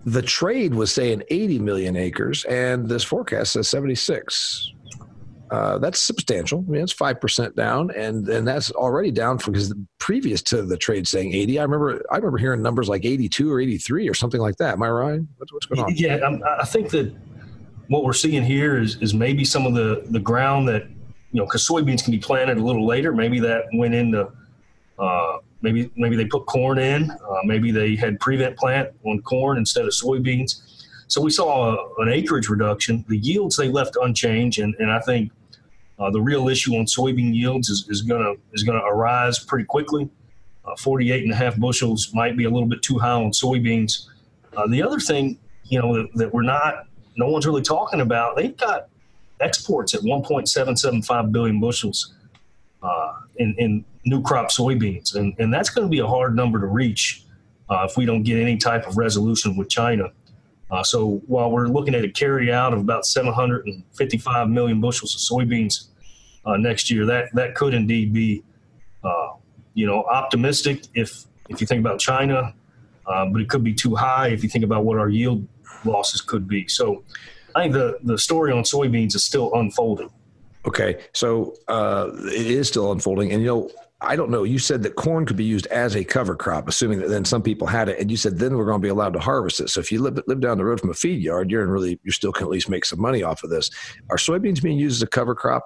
The 0.05 0.21
trade 0.21 0.73
was 0.75 0.91
saying 0.93 1.23
80 1.29 1.59
million 1.59 1.95
acres, 1.95 2.45
and 2.45 2.87
this 2.87 3.03
forecast 3.03 3.53
says 3.53 3.67
76. 3.67 4.73
Uh, 5.51 5.77
that's 5.77 6.01
substantial. 6.01 6.63
I 6.67 6.71
mean, 6.71 6.81
it's 6.81 6.91
five 6.91 7.21
percent 7.21 7.55
down, 7.55 7.91
and 7.91 8.27
and 8.27 8.47
that's 8.47 8.71
already 8.71 9.11
down 9.11 9.37
from 9.37 9.53
because 9.53 9.73
previous 9.99 10.41
to 10.43 10.63
the 10.63 10.75
trade 10.75 11.07
saying 11.07 11.33
80. 11.33 11.59
I 11.59 11.63
remember 11.63 12.01
I 12.11 12.15
remember 12.17 12.39
hearing 12.39 12.63
numbers 12.63 12.89
like 12.89 13.05
82 13.05 13.51
or 13.51 13.59
83 13.59 14.09
or 14.09 14.15
something 14.15 14.41
like 14.41 14.57
that. 14.57 14.73
Am 14.73 14.83
I 14.83 14.89
right? 14.89 15.21
What's, 15.37 15.53
what's 15.53 15.65
going 15.67 15.81
on? 15.81 15.95
Yeah, 15.95 16.19
I'm, 16.25 16.41
i 16.43 16.65
think 16.65 16.89
that 16.91 17.15
what 17.87 18.03
we're 18.03 18.13
seeing 18.13 18.43
here 18.43 18.81
is 18.81 18.99
is 19.01 19.13
maybe 19.13 19.45
some 19.45 19.67
of 19.67 19.75
the 19.75 20.03
the 20.09 20.19
ground 20.19 20.67
that 20.67 20.87
you 21.31 21.39
know 21.39 21.45
because 21.45 21.67
soybeans 21.67 22.03
can 22.03 22.11
be 22.11 22.19
planted 22.19 22.57
a 22.57 22.63
little 22.63 22.85
later. 22.85 23.13
Maybe 23.13 23.39
that 23.41 23.65
went 23.73 23.93
into 23.93 24.31
uh, 24.97 25.37
Maybe 25.65 25.91
maybe 25.95 26.15
they 26.15 26.25
put 26.25 26.45
corn 26.45 26.77
in. 26.77 27.09
Uh, 27.09 27.39
maybe 27.43 27.71
they 27.71 27.95
had 27.95 28.19
prevent 28.19 28.55
plant 28.55 28.89
on 29.03 29.19
corn 29.23 29.57
instead 29.57 29.85
of 29.85 29.91
soybeans. 29.91 30.61
So 31.07 31.21
we 31.21 31.31
saw 31.31 31.75
a, 31.75 32.01
an 32.03 32.09
acreage 32.09 32.49
reduction. 32.49 33.03
The 33.07 33.17
yields 33.17 33.57
they 33.57 33.67
left 33.67 33.97
unchanged, 33.99 34.59
and, 34.59 34.75
and 34.77 34.91
I 34.91 34.99
think 34.99 35.31
uh, 35.97 36.11
the 36.11 36.21
real 36.21 36.49
issue 36.49 36.75
on 36.75 36.85
soybean 36.85 37.33
yields 37.33 37.69
is, 37.69 37.89
is 37.89 38.03
gonna 38.03 38.33
is 38.53 38.61
gonna 38.61 38.83
arise 38.85 39.39
pretty 39.39 39.65
quickly. 39.65 40.07
Uh, 40.65 40.75
48 40.77 41.23
and 41.23 41.33
a 41.33 41.35
half 41.35 41.57
bushels 41.57 42.11
might 42.13 42.37
be 42.37 42.45
a 42.45 42.49
little 42.49 42.67
bit 42.67 42.81
too 42.83 42.99
high 42.99 43.11
on 43.11 43.31
soybeans. 43.31 44.07
Uh, 44.55 44.67
the 44.67 44.81
other 44.81 44.99
thing, 44.99 45.37
you 45.63 45.79
know, 45.79 45.95
that, 45.95 46.07
that, 46.15 46.33
we're 46.33 46.41
not, 46.41 46.87
no 47.17 47.27
one's 47.27 47.45
really 47.45 47.61
talking 47.61 48.01
about, 48.01 48.35
they've 48.35 48.57
got 48.57 48.87
exports 49.41 49.93
at 49.93 50.01
1.775 50.01 51.31
billion 51.31 51.59
bushels 51.59 52.15
uh, 52.81 53.13
new 54.05 54.21
crop 54.21 54.49
soybeans. 54.49 55.15
And, 55.15 55.35
and 55.39 55.53
that's 55.53 55.69
going 55.69 55.87
to 55.87 55.89
be 55.89 55.99
a 55.99 56.07
hard 56.07 56.35
number 56.35 56.59
to 56.59 56.67
reach 56.67 57.23
uh, 57.69 57.85
if 57.89 57.97
we 57.97 58.05
don't 58.05 58.23
get 58.23 58.39
any 58.39 58.57
type 58.57 58.87
of 58.87 58.97
resolution 58.97 59.57
with 59.57 59.69
China. 59.69 60.11
Uh, 60.71 60.83
so 60.83 61.21
while 61.27 61.51
we're 61.51 61.67
looking 61.67 61.95
at 61.95 62.03
a 62.03 62.09
carry 62.09 62.51
out 62.51 62.73
of 62.73 62.79
about 62.79 63.05
755 63.05 64.49
million 64.49 64.81
bushels 64.81 65.15
of 65.15 65.21
soybeans 65.21 65.87
uh, 66.45 66.57
next 66.57 66.89
year, 66.89 67.05
that, 67.05 67.33
that 67.33 67.55
could 67.55 67.73
indeed 67.73 68.13
be, 68.13 68.43
uh, 69.03 69.33
you 69.73 69.85
know, 69.85 70.03
optimistic 70.03 70.85
if, 70.93 71.25
if 71.49 71.61
you 71.61 71.67
think 71.67 71.79
about 71.79 71.99
China, 71.99 72.53
uh, 73.07 73.25
but 73.25 73.41
it 73.41 73.49
could 73.49 73.63
be 73.63 73.73
too 73.73 73.95
high 73.95 74.29
if 74.29 74.43
you 74.43 74.49
think 74.49 74.63
about 74.63 74.85
what 74.85 74.97
our 74.97 75.09
yield 75.09 75.47
losses 75.83 76.21
could 76.21 76.47
be. 76.47 76.67
So 76.67 77.03
I 77.55 77.63
think 77.63 77.73
the, 77.73 77.99
the 78.03 78.17
story 78.17 78.51
on 78.51 78.63
soybeans 78.63 79.15
is 79.15 79.23
still 79.23 79.53
unfolding. 79.53 80.09
Okay, 80.67 81.03
so 81.13 81.55
uh, 81.67 82.09
it 82.25 82.47
is 82.47 82.67
still 82.67 82.91
unfolding, 82.91 83.31
and 83.31 83.41
you 83.41 83.47
know 83.47 83.69
I 84.01 84.15
don't 84.15 84.29
know. 84.29 84.43
You 84.43 84.59
said 84.59 84.83
that 84.83 84.95
corn 84.95 85.25
could 85.25 85.37
be 85.37 85.45
used 85.45 85.67
as 85.67 85.95
a 85.95 86.03
cover 86.03 86.35
crop, 86.35 86.67
assuming 86.67 86.99
that 86.99 87.09
then 87.09 87.23
some 87.25 87.41
people 87.41 87.65
had 87.65 87.87
it, 87.87 87.99
and 87.99 88.11
you 88.11 88.17
said 88.17 88.37
then 88.37 88.57
we're 88.57 88.65
going 88.65 88.81
to 88.81 88.85
be 88.85 88.89
allowed 88.89 89.13
to 89.13 89.19
harvest 89.19 89.61
it. 89.61 89.69
So 89.69 89.79
if 89.79 89.91
you 89.91 90.01
live 90.01 90.19
live 90.27 90.41
down 90.41 90.57
the 90.57 90.65
road 90.65 90.81
from 90.81 90.89
a 90.89 90.93
feed 90.93 91.21
yard, 91.21 91.49
you're 91.49 91.63
in 91.63 91.69
really 91.69 91.99
you 92.03 92.11
still 92.11 92.33
can 92.33 92.45
at 92.45 92.49
least 92.49 92.69
make 92.69 92.85
some 92.85 93.01
money 93.01 93.23
off 93.23 93.43
of 93.43 93.49
this. 93.49 93.69
Are 94.09 94.17
soybeans 94.17 94.61
being 94.61 94.77
used 94.77 94.97
as 94.97 95.03
a 95.03 95.07
cover 95.07 95.33
crop? 95.33 95.63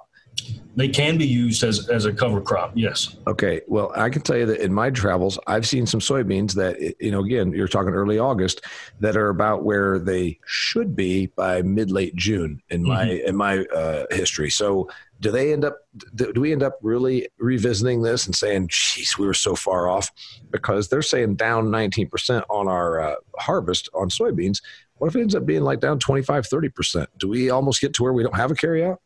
They 0.76 0.88
can 0.88 1.18
be 1.18 1.26
used 1.26 1.64
as, 1.64 1.88
as 1.88 2.06
a 2.06 2.12
cover 2.12 2.40
crop, 2.40 2.72
yes. 2.74 3.16
Okay. 3.26 3.60
Well, 3.66 3.92
I 3.96 4.08
can 4.08 4.22
tell 4.22 4.36
you 4.36 4.46
that 4.46 4.62
in 4.62 4.72
my 4.72 4.88
travels, 4.90 5.38
I've 5.46 5.66
seen 5.66 5.84
some 5.84 6.00
soybeans 6.00 6.54
that, 6.54 6.80
you 7.00 7.10
know, 7.10 7.24
again, 7.24 7.52
you're 7.52 7.68
talking 7.68 7.92
early 7.92 8.18
August, 8.18 8.64
that 9.00 9.16
are 9.16 9.28
about 9.28 9.64
where 9.64 9.98
they 9.98 10.38
should 10.46 10.94
be 10.94 11.26
by 11.26 11.62
mid 11.62 11.90
late 11.90 12.14
June 12.14 12.62
in 12.70 12.84
my 12.84 13.06
mm-hmm. 13.06 13.28
in 13.28 13.36
my 13.36 13.64
uh, 13.64 14.06
history. 14.10 14.48
So, 14.48 14.88
do 15.20 15.30
they 15.30 15.52
end 15.52 15.64
up? 15.64 15.78
Do 16.14 16.32
we 16.40 16.52
end 16.52 16.62
up 16.62 16.78
really 16.82 17.28
revisiting 17.38 18.02
this 18.02 18.26
and 18.26 18.34
saying, 18.34 18.68
"Geez, 18.70 19.18
we 19.18 19.26
were 19.26 19.34
so 19.34 19.54
far 19.54 19.88
off," 19.88 20.10
because 20.50 20.88
they're 20.88 21.02
saying 21.02 21.36
down 21.36 21.66
19% 21.66 22.42
on 22.48 22.68
our 22.68 23.00
uh, 23.00 23.14
harvest 23.38 23.88
on 23.94 24.08
soybeans. 24.08 24.62
What 24.96 25.08
if 25.08 25.16
it 25.16 25.20
ends 25.20 25.34
up 25.34 25.46
being 25.46 25.62
like 25.62 25.80
down 25.80 25.98
25, 25.98 26.46
30%? 26.46 27.06
Do 27.18 27.28
we 27.28 27.48
almost 27.48 27.80
get 27.80 27.94
to 27.94 28.02
where 28.02 28.12
we 28.12 28.22
don't 28.22 28.36
have 28.36 28.50
a 28.50 28.54
carryout? 28.54 28.98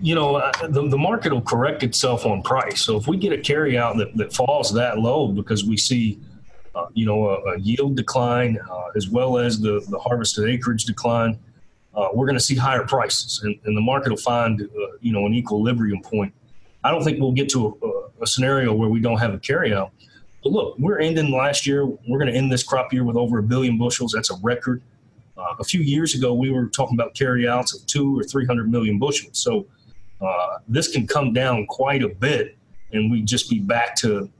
you 0.00 0.14
know, 0.14 0.36
uh, 0.36 0.52
the, 0.68 0.88
the 0.88 0.98
market 0.98 1.32
will 1.32 1.40
correct 1.40 1.82
itself 1.82 2.26
on 2.26 2.42
price. 2.42 2.82
So 2.82 2.96
if 2.96 3.06
we 3.06 3.16
get 3.16 3.32
a 3.32 3.36
carryout 3.36 3.96
that, 3.98 4.16
that 4.16 4.32
falls 4.32 4.72
that 4.74 4.98
low 4.98 5.28
because 5.28 5.64
we 5.64 5.76
see, 5.76 6.20
uh, 6.74 6.86
you 6.94 7.06
know, 7.06 7.28
a, 7.28 7.54
a 7.54 7.58
yield 7.58 7.96
decline 7.96 8.58
uh, 8.70 8.88
as 8.96 9.08
well 9.08 9.38
as 9.38 9.60
the, 9.60 9.84
the 9.88 9.98
harvested 9.98 10.48
acreage 10.48 10.84
decline, 10.84 11.38
uh, 11.98 12.08
we're 12.14 12.26
going 12.26 12.38
to 12.38 12.44
see 12.44 12.54
higher 12.54 12.84
prices 12.86 13.40
and, 13.42 13.58
and, 13.64 13.76
the 13.76 13.80
market 13.80 14.10
will 14.10 14.16
find, 14.16 14.62
uh, 14.62 14.66
you 15.00 15.12
know, 15.12 15.26
an 15.26 15.34
equilibrium 15.34 16.00
point. 16.00 16.32
I 16.84 16.92
don't 16.92 17.02
think 17.02 17.18
we'll 17.18 17.32
get 17.32 17.48
to 17.50 17.76
a, 17.82 18.22
a 18.22 18.26
scenario 18.26 18.72
where 18.72 18.88
we 18.88 19.00
don't 19.00 19.18
have 19.18 19.34
a 19.34 19.38
carryout. 19.38 19.90
But 20.44 20.52
look, 20.52 20.78
we're 20.78 21.00
ending 21.00 21.32
last 21.32 21.66
year. 21.66 21.84
We're 21.84 22.18
going 22.18 22.32
to 22.32 22.38
end 22.38 22.52
this 22.52 22.62
crop 22.62 22.92
year 22.92 23.02
with 23.02 23.16
over 23.16 23.40
a 23.40 23.42
billion 23.42 23.78
bushels. 23.78 24.12
That's 24.12 24.30
a 24.30 24.36
record. 24.42 24.80
Uh, 25.36 25.56
a 25.58 25.64
few 25.64 25.80
years 25.80 26.14
ago, 26.14 26.34
we 26.34 26.52
were 26.52 26.66
talking 26.66 26.96
about 26.96 27.14
carryouts 27.14 27.74
of 27.74 27.84
two 27.86 28.20
or 28.20 28.22
300 28.22 28.70
million 28.70 29.00
bushels. 29.00 29.36
So 29.38 29.66
uh, 30.20 30.58
this 30.68 30.86
can 30.86 31.04
come 31.04 31.32
down 31.32 31.66
quite 31.66 32.04
a 32.04 32.08
bit, 32.08 32.56
and 32.92 33.10
we 33.10 33.22
just 33.22 33.50
be 33.50 33.58
back 33.58 33.96
to 33.96 34.30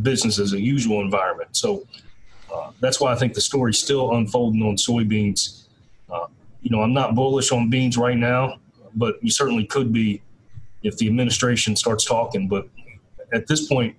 business 0.00 0.38
as 0.38 0.54
a 0.54 0.60
usual 0.60 1.02
environment. 1.02 1.54
So 1.54 1.86
uh, 2.52 2.70
that's 2.80 3.00
why 3.00 3.12
I 3.12 3.16
think 3.16 3.34
the 3.34 3.42
story's 3.42 3.78
still 3.78 4.14
unfolding 4.14 4.62
on 4.62 4.76
soybeans. 4.76 5.58
You 6.62 6.70
know, 6.70 6.82
I'm 6.82 6.94
not 6.94 7.14
bullish 7.14 7.52
on 7.52 7.70
beans 7.70 7.96
right 7.96 8.16
now, 8.16 8.60
but 8.94 9.16
you 9.22 9.30
certainly 9.30 9.66
could 9.66 9.92
be 9.92 10.22
if 10.82 10.96
the 10.96 11.06
administration 11.06 11.76
starts 11.76 12.04
talking. 12.04 12.48
But 12.48 12.68
at 13.32 13.46
this 13.46 13.66
point, 13.66 13.96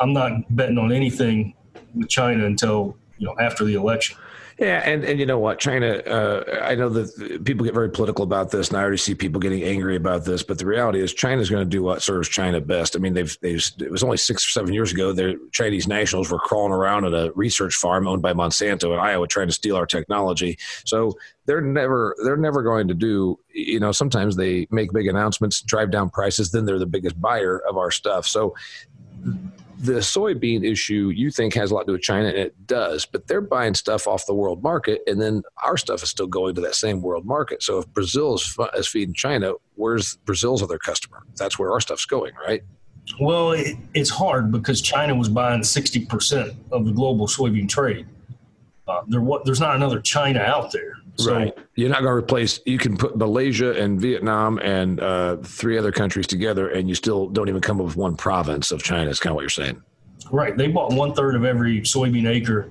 I'm 0.00 0.12
not 0.12 0.32
betting 0.54 0.78
on 0.78 0.92
anything 0.92 1.54
with 1.94 2.08
China 2.08 2.46
until 2.46 2.96
you 3.18 3.26
know 3.26 3.36
after 3.38 3.64
the 3.64 3.74
election. 3.74 4.16
Yeah, 4.62 4.80
and, 4.84 5.02
and 5.02 5.18
you 5.18 5.26
know 5.26 5.40
what, 5.40 5.58
China. 5.58 5.88
Uh, 6.06 6.60
I 6.62 6.76
know 6.76 6.88
that 6.90 7.42
people 7.44 7.64
get 7.64 7.74
very 7.74 7.90
political 7.90 8.22
about 8.22 8.52
this, 8.52 8.68
and 8.68 8.78
I 8.78 8.82
already 8.82 8.96
see 8.96 9.12
people 9.12 9.40
getting 9.40 9.64
angry 9.64 9.96
about 9.96 10.24
this. 10.24 10.44
But 10.44 10.58
the 10.58 10.66
reality 10.66 11.00
is, 11.00 11.12
China's 11.12 11.50
going 11.50 11.64
to 11.64 11.68
do 11.68 11.82
what 11.82 12.00
serves 12.00 12.28
China 12.28 12.60
best. 12.60 12.94
I 12.94 13.00
mean, 13.00 13.12
they've 13.12 13.36
they've 13.40 13.60
it 13.80 13.90
was 13.90 14.04
only 14.04 14.18
six 14.18 14.46
or 14.46 14.50
seven 14.50 14.72
years 14.72 14.92
ago. 14.92 15.12
Their 15.12 15.34
Chinese 15.50 15.88
nationals 15.88 16.30
were 16.30 16.38
crawling 16.38 16.70
around 16.72 17.06
at 17.06 17.12
a 17.12 17.32
research 17.34 17.74
farm 17.74 18.06
owned 18.06 18.22
by 18.22 18.34
Monsanto 18.34 18.92
in 18.92 19.00
Iowa, 19.00 19.26
trying 19.26 19.48
to 19.48 19.52
steal 19.52 19.74
our 19.74 19.84
technology. 19.84 20.56
So 20.84 21.18
they're 21.46 21.60
never 21.60 22.14
they're 22.22 22.36
never 22.36 22.62
going 22.62 22.86
to 22.86 22.94
do. 22.94 23.40
You 23.52 23.80
know, 23.80 23.90
sometimes 23.90 24.36
they 24.36 24.68
make 24.70 24.92
big 24.92 25.08
announcements, 25.08 25.60
drive 25.60 25.90
down 25.90 26.08
prices, 26.08 26.52
then 26.52 26.66
they're 26.66 26.78
the 26.78 26.86
biggest 26.86 27.20
buyer 27.20 27.58
of 27.68 27.76
our 27.76 27.90
stuff. 27.90 28.28
So 28.28 28.54
the 29.82 29.94
soybean 29.94 30.64
issue 30.64 31.10
you 31.12 31.30
think 31.30 31.54
has 31.54 31.72
a 31.72 31.74
lot 31.74 31.80
to 31.80 31.86
do 31.86 31.92
with 31.92 32.02
China, 32.02 32.28
and 32.28 32.38
it 32.38 32.66
does, 32.68 33.04
but 33.04 33.26
they're 33.26 33.40
buying 33.40 33.74
stuff 33.74 34.06
off 34.06 34.26
the 34.26 34.34
world 34.34 34.62
market, 34.62 35.02
and 35.08 35.20
then 35.20 35.42
our 35.64 35.76
stuff 35.76 36.04
is 36.04 36.08
still 36.08 36.28
going 36.28 36.54
to 36.54 36.60
that 36.60 36.76
same 36.76 37.02
world 37.02 37.26
market. 37.26 37.64
So 37.64 37.78
if 37.78 37.88
Brazil 37.88 38.36
is, 38.36 38.56
is 38.74 38.86
feeding 38.86 39.12
China, 39.12 39.54
where's 39.74 40.16
Brazil's 40.18 40.62
other 40.62 40.78
customer? 40.78 41.24
That's 41.36 41.58
where 41.58 41.72
our 41.72 41.80
stuff's 41.80 42.06
going, 42.06 42.32
right? 42.46 42.62
Well, 43.20 43.52
it, 43.52 43.76
it's 43.92 44.10
hard 44.10 44.52
because 44.52 44.80
China 44.80 45.16
was 45.16 45.28
buying 45.28 45.62
60% 45.62 46.54
of 46.70 46.84
the 46.84 46.92
global 46.92 47.26
soybean 47.26 47.68
trade. 47.68 48.06
Uh, 48.86 49.02
there, 49.08 49.22
there's 49.44 49.60
not 49.60 49.74
another 49.74 50.00
China 50.00 50.40
out 50.40 50.70
there. 50.70 50.94
So, 51.16 51.34
right. 51.34 51.58
You're 51.74 51.90
not 51.90 52.00
going 52.00 52.12
to 52.12 52.16
replace. 52.16 52.60
You 52.64 52.78
can 52.78 52.96
put 52.96 53.16
Malaysia 53.16 53.78
and 53.78 54.00
Vietnam 54.00 54.58
and 54.58 54.98
uh, 55.00 55.36
three 55.36 55.76
other 55.76 55.92
countries 55.92 56.26
together, 56.26 56.68
and 56.68 56.88
you 56.88 56.94
still 56.94 57.28
don't 57.28 57.48
even 57.48 57.60
come 57.60 57.80
up 57.80 57.86
with 57.86 57.96
one 57.96 58.16
province 58.16 58.70
of 58.70 58.82
China. 58.82 59.10
Is 59.10 59.20
kind 59.20 59.32
of 59.32 59.34
what 59.36 59.42
you're 59.42 59.50
saying. 59.50 59.82
Right. 60.30 60.56
They 60.56 60.68
bought 60.68 60.92
one 60.92 61.12
third 61.12 61.34
of 61.34 61.44
every 61.44 61.82
soybean 61.82 62.26
acre 62.26 62.70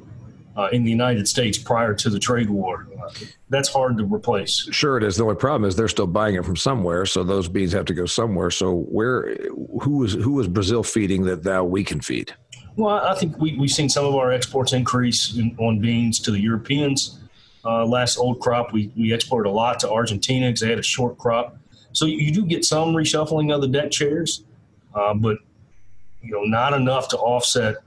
uh, 0.58 0.70
in 0.72 0.84
the 0.84 0.90
United 0.90 1.28
States 1.28 1.58
prior 1.58 1.94
to 1.94 2.10
the 2.10 2.20
trade 2.20 2.50
war. 2.50 2.88
Uh, 3.00 3.10
that's 3.50 3.70
hard 3.70 3.98
to 3.98 4.06
replace. 4.06 4.68
Sure, 4.72 4.98
it 4.98 5.04
is. 5.04 5.18
The 5.18 5.24
only 5.24 5.36
problem 5.36 5.68
is 5.68 5.76
they're 5.76 5.88
still 5.88 6.08
buying 6.08 6.36
it 6.36 6.46
from 6.46 6.56
somewhere, 6.56 7.06
so 7.06 7.24
those 7.24 7.48
beans 7.48 7.72
have 7.74 7.86
to 7.86 7.94
go 7.94 8.06
somewhere. 8.06 8.52
So 8.52 8.74
where, 8.74 9.36
who 9.82 10.04
is 10.04 10.14
who 10.14 10.40
is 10.40 10.48
Brazil 10.48 10.84
feeding 10.84 11.24
that 11.26 11.46
now 11.46 11.64
we 11.64 11.84
can 11.84 12.02
feed? 12.02 12.34
Well, 12.76 12.96
I 12.96 13.16
think 13.16 13.38
we, 13.38 13.58
we've 13.58 13.72
seen 13.72 13.90
some 13.90 14.06
of 14.06 14.16
our 14.16 14.32
exports 14.32 14.74
increase 14.74 15.36
in, 15.38 15.56
on 15.60 15.80
beans 15.80 16.20
to 16.22 16.32
the 16.32 16.40
Europeans. 16.40 17.20
Uh, 17.64 17.86
last 17.86 18.18
old 18.18 18.40
crop, 18.40 18.74
we, 18.74 18.92
we 18.98 19.14
exported 19.14 19.50
a 19.50 19.52
lot 19.52 19.80
to 19.80 19.92
Argentina 19.92 20.48
because 20.48 20.62
they 20.62 20.70
had 20.70 20.80
a 20.80 20.84
short 20.84 21.18
crop. 21.18 21.58
So 21.94 22.06
you, 22.06 22.18
you 22.18 22.32
do 22.32 22.46
get 22.46 22.66
some 22.66 22.94
reshuffling 22.94 23.54
of 23.54 23.62
the 23.62 23.68
deck 23.68 23.92
chairs, 23.92 24.44
uh, 24.96 25.14
but 25.14 25.38
you 26.22 26.32
know 26.32 26.44
not 26.44 26.74
enough 26.74 27.08
to 27.10 27.18
offset 27.18 27.78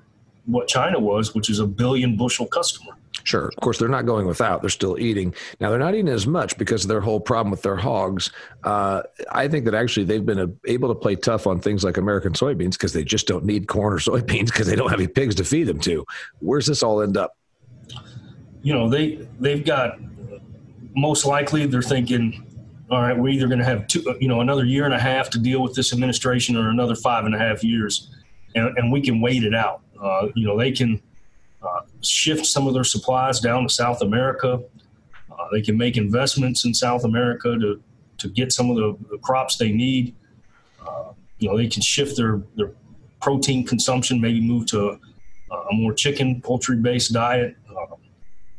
what 0.47 0.69
China 0.69 0.99
was, 0.99 1.35
which 1.35 1.49
is 1.51 1.59
a 1.59 1.67
billion 1.67 2.17
bushel 2.17 2.47
customer. 2.47 2.93
Sure. 3.25 3.47
Of 3.47 3.57
course, 3.63 3.79
they're 3.79 3.89
not 3.89 4.05
going 4.05 4.27
without. 4.27 4.61
They're 4.61 4.69
still 4.69 4.99
eating. 4.99 5.35
Now, 5.59 5.71
they're 5.71 5.79
not 5.79 5.95
eating 5.95 6.09
as 6.09 6.27
much 6.27 6.59
because 6.59 6.85
of 6.85 6.89
their 6.89 7.01
whole 7.01 7.21
problem 7.21 7.51
with 7.51 7.63
their 7.63 7.77
hogs. 7.77 8.31
Uh, 8.63 9.03
I 9.33 9.49
think 9.49 9.65
that 9.65 9.75
actually 9.75 10.05
they've 10.05 10.25
been 10.25 10.59
able 10.67 10.89
to 10.89 10.95
play 10.95 11.17
tough 11.17 11.47
on 11.47 11.59
things 11.59 11.85
like 11.85 11.97
American 11.97 12.35
soybeans 12.35 12.73
because 12.73 12.93
they 12.93 13.03
just 13.03 13.27
don't 13.27 13.45
need 13.45 13.67
corn 13.67 13.95
or 13.95 13.99
soybeans 13.99 14.47
because 14.47 14.67
they 14.67 14.77
don't 14.77 14.91
have 14.91 15.01
any 15.01 15.09
pigs 15.09 15.35
to 15.37 15.45
feed 15.45 15.65
them 15.65 15.81
to. 15.81 16.05
Where's 16.41 16.67
this 16.67 16.83
all 16.83 17.01
end 17.01 17.17
up? 17.17 17.37
You 18.65 18.73
know 18.73 18.89
they 18.89 19.17
they've 19.39 19.65
got 19.65 19.99
most 20.97 21.27
likely 21.27 21.67
they're 21.67 21.83
thinking 21.83 22.47
all 22.91 23.03
right 23.03 23.17
we're 23.17 23.29
either 23.29 23.47
going 23.47 23.59
to 23.59 23.65
have 23.65 23.87
two 23.87 24.03
you 24.21 24.27
know 24.27 24.41
another 24.41 24.65
year 24.65 24.87
and 24.87 24.95
a 24.95 24.99
half 24.99 25.31
to 25.31 25.39
deal 25.39 25.63
with 25.63 25.75
this 25.75 25.93
administration 25.93 26.57
or 26.57 26.71
another 26.71 26.97
five 26.97 27.25
and 27.27 27.35
a 27.35 27.39
half 27.39 27.63
years. 27.63 28.11
And, 28.57 28.77
and 28.79 28.93
we 28.93 29.01
can 29.01 29.21
wait 29.21 29.43
it 29.43 29.55
out. 29.55 29.83
Uh, 30.01 30.29
you 30.35 30.47
know 30.47 30.57
they 30.59 30.73
can 30.73 31.01
uh, 31.63 31.81
shift 32.03 32.47
some 32.47 32.67
of 32.67 32.75
their 32.75 32.85
supplies 32.85 33.39
down 33.39 33.63
to 33.65 33.69
south 33.69 34.01
america. 34.01 34.63
Uh, 35.31 35.47
they 35.53 35.61
can 35.61 35.77
make 35.77 35.97
investments 35.97 36.65
in 36.65 36.73
south 36.73 37.05
america 37.05 37.59
to 37.59 37.83
to 38.17 38.29
get 38.29 38.51
some 38.53 38.71
of 38.71 38.77
the, 38.77 38.97
the 39.11 39.19
crops 39.19 39.57
they 39.57 39.73
need. 39.73 40.15
Uh, 40.87 41.13
you 41.39 41.49
know 41.49 41.57
they 41.57 41.69
can 41.69 41.83
shift 41.83 42.17
their 42.17 42.43
their 42.57 42.73
protein 43.21 43.67
consumption 43.67 44.21
maybe 44.21 44.41
move 44.41 44.67
to 44.67 44.91
a, 44.91 44.99
a 45.55 45.73
more 45.73 45.93
chicken 45.93 46.41
poultry 46.41 46.77
based 46.77 47.13
diet 47.13 47.57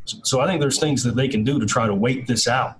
so 0.05 0.39
I 0.39 0.47
think 0.47 0.61
there's 0.61 0.79
things 0.79 1.03
that 1.03 1.15
they 1.15 1.27
can 1.27 1.43
do 1.43 1.59
to 1.59 1.65
try 1.65 1.87
to 1.87 1.93
wait 1.93 2.27
this 2.27 2.47
out. 2.47 2.77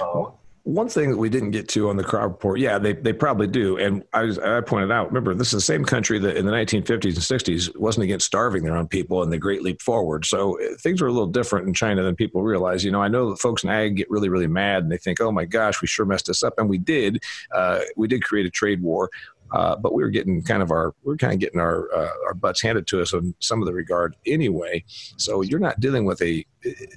Uh, 0.00 0.30
one 0.64 0.88
thing 0.88 1.10
that 1.10 1.18
we 1.18 1.28
didn't 1.28 1.50
get 1.50 1.68
to 1.68 1.90
on 1.90 1.96
the 1.98 2.02
crop 2.02 2.22
report, 2.22 2.58
yeah, 2.58 2.78
they, 2.78 2.94
they 2.94 3.12
probably 3.12 3.46
do. 3.46 3.76
And 3.76 4.02
I, 4.14 4.22
was, 4.22 4.38
I 4.38 4.62
pointed 4.62 4.90
out, 4.90 5.08
remember, 5.08 5.34
this 5.34 5.48
is 5.48 5.52
the 5.52 5.60
same 5.60 5.84
country 5.84 6.18
that 6.20 6.38
in 6.38 6.46
the 6.46 6.52
1950s 6.52 7.04
and 7.04 7.14
60s 7.16 7.76
wasn't 7.78 8.04
against 8.04 8.24
starving 8.24 8.64
their 8.64 8.74
own 8.74 8.88
people 8.88 9.22
and 9.22 9.30
the 9.30 9.36
Great 9.36 9.62
Leap 9.62 9.82
Forward. 9.82 10.24
So 10.24 10.58
uh, 10.58 10.74
things 10.80 11.02
were 11.02 11.08
a 11.08 11.12
little 11.12 11.28
different 11.28 11.68
in 11.68 11.74
China 11.74 12.02
than 12.02 12.16
people 12.16 12.42
realize. 12.42 12.82
You 12.82 12.92
know, 12.92 13.02
I 13.02 13.08
know 13.08 13.28
that 13.28 13.40
folks 13.40 13.62
in 13.62 13.68
ag 13.68 13.96
get 13.96 14.10
really, 14.10 14.30
really 14.30 14.46
mad 14.46 14.82
and 14.82 14.90
they 14.90 14.96
think, 14.96 15.20
oh 15.20 15.30
my 15.30 15.44
gosh, 15.44 15.82
we 15.82 15.86
sure 15.86 16.06
messed 16.06 16.26
this 16.26 16.42
up. 16.42 16.54
And 16.56 16.66
we 16.66 16.78
did. 16.78 17.22
Uh, 17.54 17.80
we 17.96 18.08
did 18.08 18.24
create 18.24 18.46
a 18.46 18.50
trade 18.50 18.80
war. 18.80 19.10
Uh, 19.52 19.76
but 19.76 19.94
we 19.94 20.02
were 20.02 20.10
getting 20.10 20.42
kind 20.42 20.62
of 20.62 20.70
our 20.70 20.94
we 21.04 21.14
are 21.14 21.16
kind 21.16 21.32
of 21.32 21.38
getting 21.38 21.60
our 21.60 21.92
uh, 21.94 22.10
our 22.26 22.34
butts 22.34 22.60
handed 22.60 22.86
to 22.88 23.00
us 23.00 23.12
in 23.12 23.34
some 23.40 23.60
of 23.60 23.66
the 23.66 23.72
regard 23.72 24.16
anyway. 24.26 24.82
So 25.16 25.42
you're 25.42 25.60
not 25.60 25.78
dealing 25.80 26.04
with 26.04 26.20
a 26.22 26.44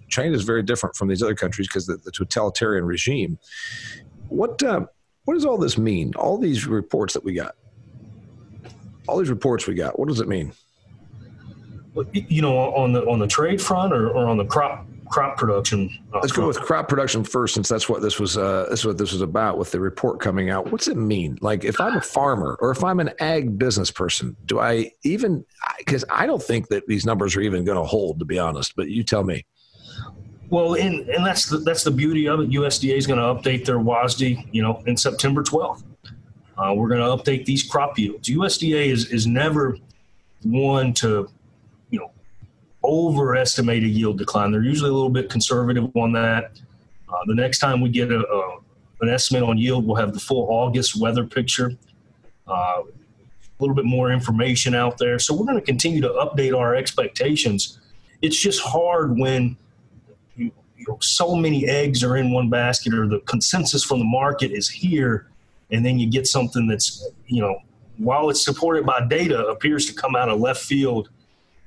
China 0.09 0.35
is 0.35 0.43
very 0.43 0.63
different 0.63 0.95
from 0.95 1.07
these 1.07 1.21
other 1.21 1.35
countries 1.35 1.67
because 1.67 1.85
the, 1.85 1.97
the, 1.97 2.11
totalitarian 2.11 2.85
regime. 2.85 3.37
What 4.29 4.63
uh, 4.63 4.85
what 5.25 5.35
does 5.35 5.45
all 5.45 5.57
this 5.57 5.77
mean? 5.77 6.13
All 6.15 6.37
these 6.37 6.65
reports 6.65 7.13
that 7.13 7.23
we 7.23 7.33
got, 7.33 7.55
all 9.07 9.17
these 9.17 9.29
reports 9.29 9.67
we 9.67 9.75
got. 9.75 9.99
What 9.99 10.07
does 10.07 10.19
it 10.19 10.27
mean? 10.27 10.53
You 12.13 12.41
know, 12.41 12.57
on 12.57 12.93
the 12.93 13.05
on 13.05 13.19
the 13.19 13.27
trade 13.27 13.61
front 13.61 13.93
or, 13.93 14.09
or 14.09 14.27
on 14.27 14.37
the 14.37 14.45
crop 14.45 14.86
crop 15.09 15.37
production. 15.37 15.89
Uh, 16.13 16.19
Let's 16.21 16.31
go 16.31 16.47
with 16.47 16.59
crop 16.59 16.87
production 16.87 17.23
first, 17.23 17.53
since 17.53 17.67
that's 17.69 17.87
what 17.89 18.01
this 18.01 18.19
was. 18.19 18.37
Uh, 18.37 18.67
this 18.69 18.79
is 18.79 18.85
what 18.85 18.97
this 18.97 19.11
was 19.11 19.21
about 19.21 19.57
with 19.57 19.71
the 19.71 19.79
report 19.79 20.19
coming 20.19 20.49
out. 20.49 20.71
What's 20.71 20.87
it 20.87 20.97
mean? 20.97 21.37
Like, 21.41 21.63
if 21.63 21.79
I'm 21.79 21.97
a 21.97 22.01
farmer 22.01 22.57
or 22.61 22.71
if 22.71 22.83
I'm 22.83 22.99
an 22.99 23.11
ag 23.19 23.57
business 23.57 23.91
person, 23.91 24.35
do 24.45 24.59
I 24.59 24.91
even? 25.03 25.45
Because 25.77 26.05
I 26.09 26.25
don't 26.25 26.41
think 26.41 26.67
that 26.69 26.87
these 26.87 27.05
numbers 27.05 27.35
are 27.35 27.41
even 27.41 27.65
going 27.65 27.77
to 27.77 27.85
hold, 27.85 28.19
to 28.19 28.25
be 28.25 28.39
honest. 28.39 28.75
But 28.75 28.89
you 28.89 29.03
tell 29.03 29.23
me. 29.23 29.45
Well, 30.49 30.75
and 30.75 31.09
and 31.09 31.25
that's 31.25 31.47
the 31.47 31.57
that's 31.57 31.83
the 31.83 31.91
beauty 31.91 32.27
of 32.27 32.39
it. 32.39 32.49
USDA 32.49 32.97
is 32.97 33.05
going 33.05 33.19
to 33.19 33.25
update 33.25 33.65
their 33.65 33.79
WASDE, 33.79 34.47
you 34.53 34.61
know, 34.61 34.81
in 34.85 34.95
September 34.95 35.43
12th. 35.43 35.83
Uh, 36.57 36.73
we're 36.73 36.87
going 36.87 37.01
to 37.01 37.23
update 37.23 37.45
these 37.45 37.63
crop 37.63 37.97
yields. 37.99 38.29
USDA 38.29 38.87
is, 38.87 39.11
is 39.11 39.27
never 39.27 39.77
one 40.43 40.93
to, 40.95 41.29
overestimate 42.87 43.83
a 43.83 43.87
yield 43.87 44.17
decline. 44.17 44.51
They're 44.51 44.63
usually 44.63 44.89
a 44.89 44.93
little 44.93 45.09
bit 45.09 45.29
conservative 45.29 45.95
on 45.95 46.11
that. 46.13 46.59
Uh, 47.09 47.17
the 47.25 47.35
next 47.35 47.59
time 47.59 47.81
we 47.81 47.89
get 47.89 48.11
a, 48.11 48.19
a, 48.19 48.57
an 49.01 49.09
estimate 49.09 49.43
on 49.43 49.57
yield, 49.57 49.85
we'll 49.85 49.95
have 49.97 50.13
the 50.13 50.19
full 50.19 50.47
August 50.49 50.99
weather 50.99 51.25
picture. 51.25 51.71
Uh, 52.47 52.81
a 52.81 53.59
little 53.59 53.75
bit 53.75 53.85
more 53.85 54.11
information 54.11 54.73
out 54.73 54.97
there. 54.97 55.19
So 55.19 55.33
we're 55.35 55.45
going 55.45 55.59
to 55.59 55.65
continue 55.65 56.01
to 56.01 56.09
update 56.09 56.57
our 56.57 56.75
expectations. 56.75 57.79
It's 58.21 58.39
just 58.39 58.61
hard 58.61 59.17
when 59.17 59.57
you, 60.35 60.51
you 60.77 60.85
know, 60.87 60.97
so 61.01 61.35
many 61.35 61.67
eggs 61.67 62.03
are 62.03 62.17
in 62.17 62.31
one 62.31 62.49
basket 62.49 62.93
or 62.93 63.07
the 63.07 63.19
consensus 63.21 63.83
from 63.83 63.99
the 63.99 64.05
market 64.05 64.51
is 64.51 64.69
here 64.69 65.27
and 65.71 65.85
then 65.85 65.99
you 65.99 66.09
get 66.09 66.27
something 66.27 66.67
that's 66.67 67.07
you 67.27 67.41
know 67.41 67.57
while 67.97 68.29
it's 68.29 68.43
supported 68.43 68.85
by 68.85 69.05
data 69.07 69.47
appears 69.47 69.85
to 69.85 69.93
come 69.93 70.15
out 70.15 70.29
of 70.29 70.39
left 70.39 70.63
field 70.63 71.09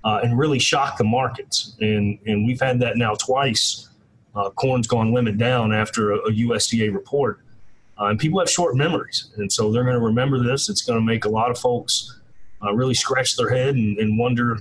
uh, 0.04 0.20
and 0.22 0.38
really 0.38 0.58
shock 0.58 0.96
the 0.98 1.04
markets 1.04 1.76
and 1.80 2.18
and 2.26 2.46
we've 2.46 2.60
had 2.60 2.80
that 2.80 2.96
now 2.96 3.14
twice 3.14 3.88
uh, 4.34 4.50
corn's 4.50 4.86
gone 4.86 5.12
limit 5.12 5.38
down 5.38 5.72
after 5.72 6.12
a, 6.12 6.18
a 6.18 6.32
usda 6.32 6.92
report 6.92 7.40
uh, 8.00 8.06
and 8.06 8.18
people 8.18 8.38
have 8.38 8.48
short 8.48 8.76
memories 8.76 9.30
and 9.36 9.52
so 9.52 9.70
they're 9.70 9.84
going 9.84 9.94
to 9.94 10.04
remember 10.04 10.42
this 10.42 10.68
it's 10.68 10.82
going 10.82 10.98
to 10.98 11.04
make 11.04 11.24
a 11.24 11.28
lot 11.28 11.50
of 11.50 11.58
folks 11.58 12.20
uh, 12.62 12.72
really 12.72 12.94
scratch 12.94 13.36
their 13.36 13.50
head 13.50 13.74
and, 13.74 13.98
and 13.98 14.18
wonder 14.18 14.58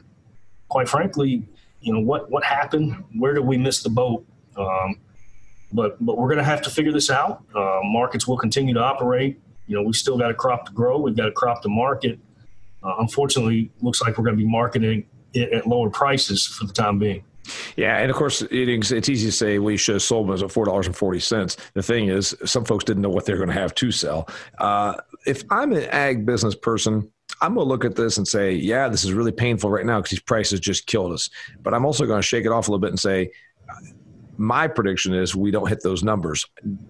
quite 0.67 0.89
frankly 0.89 1.43
you 1.81 1.93
know 1.93 1.99
what 1.99 2.29
what 2.29 2.43
happened 2.43 3.03
where 3.17 3.33
did 3.33 3.45
we 3.45 3.57
miss 3.57 3.81
the 3.81 3.89
boat 3.89 4.25
um, 4.57 4.99
but 5.71 6.03
but 6.03 6.17
we're 6.17 6.27
going 6.27 6.39
to 6.39 6.43
have 6.43 6.61
to 6.63 6.69
figure 6.69 6.91
this 6.91 7.09
out. 7.09 7.43
Uh, 7.55 7.79
markets 7.83 8.27
will 8.27 8.37
continue 8.37 8.73
to 8.73 8.79
operate. 8.79 9.39
You 9.67 9.75
know, 9.75 9.83
we've 9.83 9.95
still 9.95 10.17
got 10.17 10.31
a 10.31 10.33
crop 10.33 10.65
to 10.65 10.71
grow. 10.71 10.97
We've 10.97 11.15
got 11.15 11.27
a 11.27 11.31
crop 11.31 11.61
to 11.63 11.69
market. 11.69 12.19
Uh, 12.83 12.95
unfortunately, 12.99 13.71
looks 13.81 14.01
like 14.01 14.17
we're 14.17 14.23
going 14.23 14.37
to 14.37 14.43
be 14.43 14.49
marketing 14.49 15.05
at 15.35 15.67
lower 15.67 15.89
prices 15.89 16.45
for 16.45 16.65
the 16.65 16.73
time 16.73 16.99
being. 16.99 17.23
Yeah, 17.75 17.97
and 17.97 18.11
of 18.11 18.15
course, 18.15 18.43
it's 18.51 19.09
easy 19.09 19.25
to 19.25 19.31
say 19.31 19.59
we 19.59 19.77
should 19.77 19.95
have 19.95 20.03
sold 20.03 20.27
them 20.27 20.43
at 20.43 20.51
four 20.51 20.65
dollars 20.65 20.87
and 20.87 20.95
forty 20.95 21.19
cents. 21.19 21.57
The 21.73 21.81
thing 21.81 22.09
is, 22.09 22.35
some 22.45 22.65
folks 22.65 22.83
didn't 22.83 23.01
know 23.01 23.09
what 23.09 23.25
they're 23.25 23.37
going 23.37 23.49
to 23.49 23.55
have 23.55 23.73
to 23.75 23.91
sell. 23.91 24.29
Uh, 24.59 24.95
if 25.25 25.43
I'm 25.49 25.73
an 25.73 25.85
ag 25.85 26.25
business 26.25 26.55
person, 26.55 27.11
I'm 27.41 27.55
going 27.55 27.65
to 27.65 27.69
look 27.69 27.85
at 27.85 27.95
this 27.95 28.17
and 28.17 28.27
say, 28.27 28.53
yeah, 28.53 28.87
this 28.89 29.03
is 29.03 29.13
really 29.13 29.31
painful 29.31 29.69
right 29.69 29.85
now 29.85 29.99
because 29.99 30.11
these 30.11 30.19
prices 30.21 30.59
just 30.59 30.85
killed 30.87 31.13
us. 31.13 31.29
But 31.61 31.73
I'm 31.73 31.85
also 31.85 32.05
going 32.05 32.19
to 32.19 32.27
shake 32.27 32.45
it 32.45 32.51
off 32.51 32.67
a 32.67 32.71
little 32.71 32.81
bit 32.81 32.91
and 32.91 32.99
say, 32.99 33.31
my 34.37 34.69
prediction 34.69 35.13
is 35.13 35.35
we 35.35 35.51
don't 35.51 35.67
hit 35.67 35.83
those 35.83 36.01
numbers. 36.01 36.45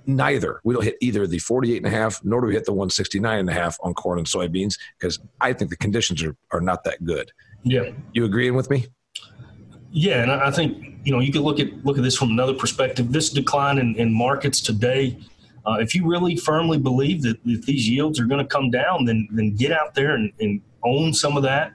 Neither. 0.06 0.62
We 0.64 0.76
don't 0.76 0.84
hit 0.84 0.98
either 1.02 1.26
the 1.26 1.40
48 1.40 1.78
and 1.78 1.86
a 1.88 1.90
half, 1.90 2.24
nor 2.24 2.42
do 2.42 2.48
we 2.48 2.54
hit 2.54 2.66
the 2.66 2.74
169 2.74 3.40
and 3.40 3.50
a 3.50 3.54
half 3.54 3.78
on 3.82 3.96
corn 3.96 4.20
and 4.20 4.28
soybeans 4.28 4.78
because 5.00 5.20
I 5.42 5.54
think 5.54 5.72
the 5.72 5.78
conditions 5.78 6.24
are, 6.24 6.36
are 6.52 6.62
not 6.62 6.84
that 6.84 7.04
good. 7.04 7.32
Yeah. 7.64 7.92
You 8.14 8.26
agreeing 8.26 8.56
with 8.56 8.70
me? 8.70 8.88
Yeah, 9.92 10.22
and 10.22 10.32
I 10.32 10.52
think 10.52 11.00
you 11.04 11.12
know 11.12 11.20
you 11.20 11.32
could 11.32 11.42
look 11.42 11.60
at 11.60 11.74
look 11.84 11.98
at 11.98 12.04
this 12.04 12.16
from 12.16 12.30
another 12.30 12.54
perspective. 12.54 13.12
This 13.12 13.30
decline 13.30 13.80
in, 13.80 13.96
in 13.96 14.14
markets 14.14 14.62
today, 14.62 15.18
uh, 15.66 15.78
if 15.80 15.96
you 15.96 16.08
really 16.08 16.36
firmly 16.36 16.78
believe 16.78 17.24
that, 17.24 17.44
that 17.46 17.66
these 17.66 17.90
yields 17.90 18.20
are 18.20 18.26
going 18.26 18.40
to 18.40 18.48
come 18.48 18.70
down, 18.70 19.06
then 19.06 19.28
then 19.32 19.56
get 19.56 19.72
out 19.72 19.96
there 19.96 20.14
and, 20.16 20.32
and 20.40 20.62
own 20.84 21.14
some 21.14 21.38
of 21.38 21.44
that, 21.44 21.74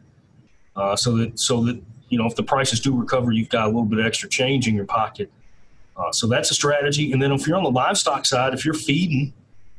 uh, 0.76 0.94
so 0.94 1.16
that 1.16 1.38
so 1.38 1.64
that 1.64 1.82
you 2.08 2.18
know 2.18 2.26
if 2.26 2.36
the 2.36 2.42
prices 2.42 2.80
do 2.80 2.96
recover, 2.96 3.32
you've 3.32 3.48
got 3.48 3.64
a 3.64 3.66
little 3.66 3.84
bit 3.84 4.04
extra 4.04 4.28
change 4.28 4.68
in 4.68 4.74
your 4.74 4.86
pocket. 4.86 5.30
Uh, 5.96 6.12
so 6.12 6.26
that's 6.26 6.50
a 6.50 6.54
strategy. 6.54 7.12
And 7.12 7.22
then 7.22 7.32
if 7.32 7.46
you're 7.46 7.56
on 7.56 7.62
the 7.62 7.70
livestock 7.70 8.26
side, 8.26 8.52
if 8.52 8.64
you're 8.64 8.74
feeding, 8.74 9.32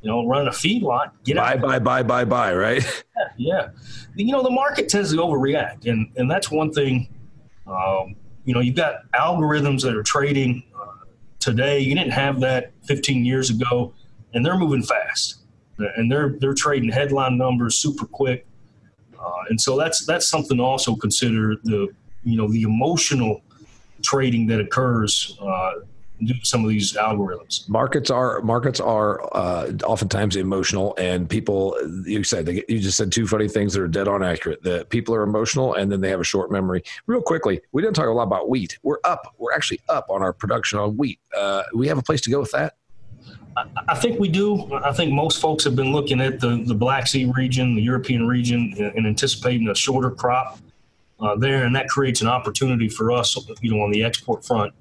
you 0.05 0.11
know, 0.11 0.27
running 0.27 0.47
a 0.47 0.51
feed 0.51 0.83
lot, 0.83 1.15
get 1.23 1.35
buy, 1.37 1.53
out. 1.53 1.61
Buy, 1.61 1.79
buy, 1.79 2.03
buy, 2.03 2.25
buy, 2.25 2.53
right? 2.53 3.03
Yeah, 3.17 3.27
yeah. 3.37 3.69
You 4.13 4.31
know, 4.31 4.43
the 4.43 4.51
market 4.51 4.87
tends 4.87 5.11
to 5.11 5.17
overreact. 5.17 5.87
And, 5.89 6.11
and 6.15 6.29
that's 6.29 6.51
one 6.51 6.71
thing, 6.71 7.09
um, 7.65 8.15
you 8.43 8.53
know, 8.53 8.59
you've 8.59 8.75
got 8.75 9.11
algorithms 9.13 9.81
that 9.81 9.95
are 9.95 10.03
trading 10.03 10.61
uh, 10.79 11.05
today. 11.39 11.79
You 11.79 11.95
didn't 11.95 12.11
have 12.11 12.39
that 12.41 12.71
15 12.83 13.25
years 13.25 13.49
ago, 13.49 13.95
and 14.35 14.45
they're 14.45 14.59
moving 14.59 14.83
fast. 14.83 15.37
And 15.79 16.11
they're, 16.11 16.35
they're 16.39 16.53
trading 16.53 16.91
headline 16.91 17.39
numbers 17.39 17.79
super 17.79 18.05
quick. 18.05 18.45
Uh, 19.19 19.31
and 19.49 19.59
so 19.59 19.75
that's, 19.75 20.05
that's 20.05 20.29
something 20.29 20.57
to 20.57 20.63
also 20.63 20.95
consider 20.95 21.55
the, 21.63 21.87
you 22.23 22.37
know, 22.37 22.47
the 22.51 22.61
emotional 22.61 23.41
trading 24.03 24.45
that 24.47 24.59
occurs 24.59 25.35
uh, 25.41 25.71
do 26.23 26.33
some 26.43 26.63
of 26.63 26.69
these 26.69 26.93
algorithms. 26.93 27.67
Markets 27.67 28.09
are 28.09 28.41
markets 28.41 28.79
are 28.79 29.21
uh, 29.35 29.71
oftentimes 29.83 30.35
emotional, 30.35 30.95
and 30.97 31.29
people. 31.29 31.77
You 32.05 32.23
said 32.23 32.47
you 32.47 32.79
just 32.79 32.97
said 32.97 33.11
two 33.11 33.27
funny 33.27 33.47
things 33.47 33.73
that 33.73 33.81
are 33.81 33.87
dead 33.87 34.07
on 34.07 34.23
accurate. 34.23 34.63
That 34.63 34.89
people 34.89 35.13
are 35.15 35.23
emotional, 35.23 35.73
and 35.73 35.91
then 35.91 36.01
they 36.01 36.09
have 36.09 36.21
a 36.21 36.25
short 36.25 36.51
memory. 36.51 36.83
Real 37.05 37.21
quickly, 37.21 37.61
we 37.71 37.81
didn't 37.81 37.95
talk 37.95 38.07
a 38.07 38.11
lot 38.11 38.23
about 38.23 38.49
wheat. 38.49 38.77
We're 38.83 38.99
up. 39.03 39.35
We're 39.37 39.53
actually 39.53 39.81
up 39.89 40.07
on 40.09 40.21
our 40.21 40.33
production 40.33 40.79
on 40.79 40.95
wheat. 40.97 41.19
Uh, 41.35 41.63
we 41.73 41.87
have 41.87 41.97
a 41.97 42.03
place 42.03 42.21
to 42.21 42.29
go 42.29 42.39
with 42.39 42.51
that. 42.51 42.75
I 43.87 43.95
think 43.95 44.19
we 44.19 44.27
do. 44.27 44.73
I 44.73 44.91
think 44.91 45.13
most 45.13 45.41
folks 45.41 45.63
have 45.63 45.75
been 45.77 45.93
looking 45.93 46.19
at 46.19 46.41
the, 46.41 46.63
the 46.65 46.75
Black 46.75 47.07
Sea 47.07 47.31
region, 47.35 47.75
the 47.75 47.81
European 47.81 48.27
region, 48.27 48.73
and 48.77 49.07
anticipating 49.07 49.69
a 49.69 49.75
shorter 49.75 50.11
crop 50.11 50.59
uh, 51.21 51.35
there, 51.37 51.63
and 51.63 51.73
that 51.75 51.87
creates 51.87 52.21
an 52.21 52.27
opportunity 52.27 52.89
for 52.89 53.11
us, 53.11 53.37
you 53.61 53.71
know, 53.71 53.81
on 53.81 53.91
the 53.91 54.03
export 54.03 54.45
front 54.45 54.73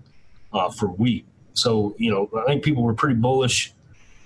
uh, 0.54 0.70
for 0.70 0.88
wheat. 0.88 1.26
So, 1.52 1.94
you 1.98 2.10
know, 2.10 2.30
I 2.40 2.46
think 2.46 2.64
people 2.64 2.82
were 2.82 2.94
pretty 2.94 3.16
bullish 3.16 3.72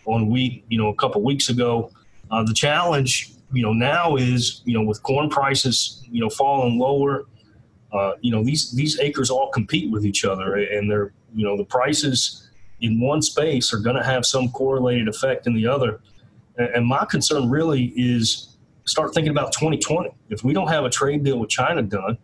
on 0.04 0.28
wheat, 0.28 0.64
you 0.68 0.78
know, 0.78 0.88
a 0.88 0.94
couple 0.94 1.22
weeks 1.22 1.48
ago. 1.48 1.90
Uh, 2.30 2.44
the 2.44 2.54
challenge, 2.54 3.32
you 3.52 3.62
know, 3.62 3.72
now 3.72 4.16
is, 4.16 4.62
you 4.64 4.74
know, 4.74 4.82
with 4.82 5.02
corn 5.02 5.28
prices, 5.28 6.02
you 6.10 6.20
know, 6.20 6.30
falling 6.30 6.78
lower, 6.78 7.26
uh, 7.92 8.12
you 8.20 8.30
know, 8.30 8.44
these 8.44 8.72
these 8.72 9.00
acres 9.00 9.30
all 9.30 9.50
compete 9.50 9.90
with 9.90 10.04
each 10.04 10.24
other, 10.24 10.56
and 10.56 10.90
they're, 10.90 11.12
you 11.34 11.44
know, 11.44 11.56
the 11.56 11.64
prices 11.64 12.50
in 12.80 13.00
one 13.00 13.22
space 13.22 13.72
are 13.72 13.78
going 13.78 13.96
to 13.96 14.04
have 14.04 14.24
some 14.24 14.50
correlated 14.50 15.08
effect 15.08 15.46
in 15.46 15.54
the 15.54 15.66
other. 15.66 16.00
And, 16.58 16.68
and 16.68 16.86
my 16.86 17.04
concern 17.06 17.48
really 17.48 17.92
is 17.96 18.56
start 18.84 19.14
thinking 19.14 19.30
about 19.30 19.52
2020. 19.52 20.10
If 20.28 20.44
we 20.44 20.52
don't 20.52 20.68
have 20.68 20.84
a 20.84 20.90
trade 20.90 21.24
deal 21.24 21.38
with 21.38 21.50
China 21.50 21.82
done, 21.82 22.18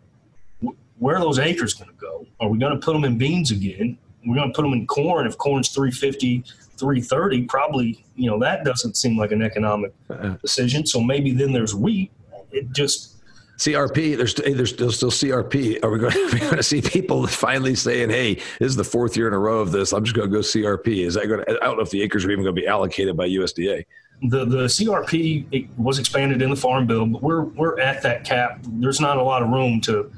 where 1.04 1.16
are 1.16 1.20
those 1.20 1.38
acres 1.38 1.74
going 1.74 1.90
to 1.90 1.96
go? 1.96 2.26
Are 2.40 2.48
we 2.48 2.58
going 2.58 2.72
to 2.72 2.78
put 2.78 2.94
them 2.94 3.04
in 3.04 3.18
beans 3.18 3.50
again? 3.50 3.98
We're 4.24 4.36
going 4.36 4.48
to 4.48 4.54
put 4.54 4.62
them 4.62 4.72
in 4.72 4.86
corn. 4.86 5.26
If 5.26 5.36
corn's 5.36 5.68
350, 5.68 6.42
330, 6.78 7.44
probably, 7.44 8.02
you 8.16 8.30
know, 8.30 8.38
that 8.38 8.64
doesn't 8.64 8.96
seem 8.96 9.18
like 9.18 9.30
an 9.30 9.42
economic 9.42 9.92
uh-uh. 10.08 10.36
decision. 10.40 10.86
So 10.86 11.02
maybe 11.02 11.32
then 11.32 11.52
there's 11.52 11.74
wheat. 11.74 12.10
It 12.52 12.72
just, 12.72 13.16
CRP, 13.58 14.16
there's 14.16 14.34
there's 14.34 14.72
still, 14.72 14.90
still 14.90 15.10
CRP. 15.10 15.84
Are 15.84 15.90
we 15.90 15.98
going, 15.98 16.16
are 16.16 16.32
we 16.32 16.40
going 16.40 16.56
to 16.56 16.62
see 16.62 16.80
people 16.80 17.26
finally 17.26 17.74
saying, 17.74 18.08
"Hey, 18.08 18.34
this 18.34 18.68
is 18.70 18.76
the 18.76 18.82
fourth 18.82 19.16
year 19.16 19.28
in 19.28 19.34
a 19.34 19.38
row 19.38 19.60
of 19.60 19.72
this. 19.72 19.92
I'm 19.92 20.04
just 20.04 20.16
going 20.16 20.28
to 20.28 20.34
go 20.34 20.40
CRP"? 20.40 21.06
Is 21.06 21.14
that 21.14 21.28
going 21.28 21.44
to? 21.44 21.50
I 21.62 21.66
don't 21.66 21.76
know 21.76 21.82
if 21.82 21.90
the 21.90 22.02
acres 22.02 22.24
are 22.24 22.30
even 22.32 22.42
going 22.42 22.56
to 22.56 22.60
be 22.60 22.66
allocated 22.66 23.16
by 23.16 23.28
USDA 23.28 23.84
the 24.22 24.44
the 24.44 24.64
CRP 24.64 25.68
was 25.76 25.98
expanded 25.98 26.40
in 26.40 26.50
the 26.50 26.56
farm 26.56 26.86
bill, 26.86 27.06
but 27.06 27.22
we're 27.22 27.42
we're 27.42 27.78
at 27.80 28.02
that 28.02 28.24
cap. 28.24 28.58
There's 28.62 29.00
not 29.00 29.18
a 29.18 29.22
lot 29.22 29.42
of 29.42 29.50
room 29.50 29.80
to 29.82 30.10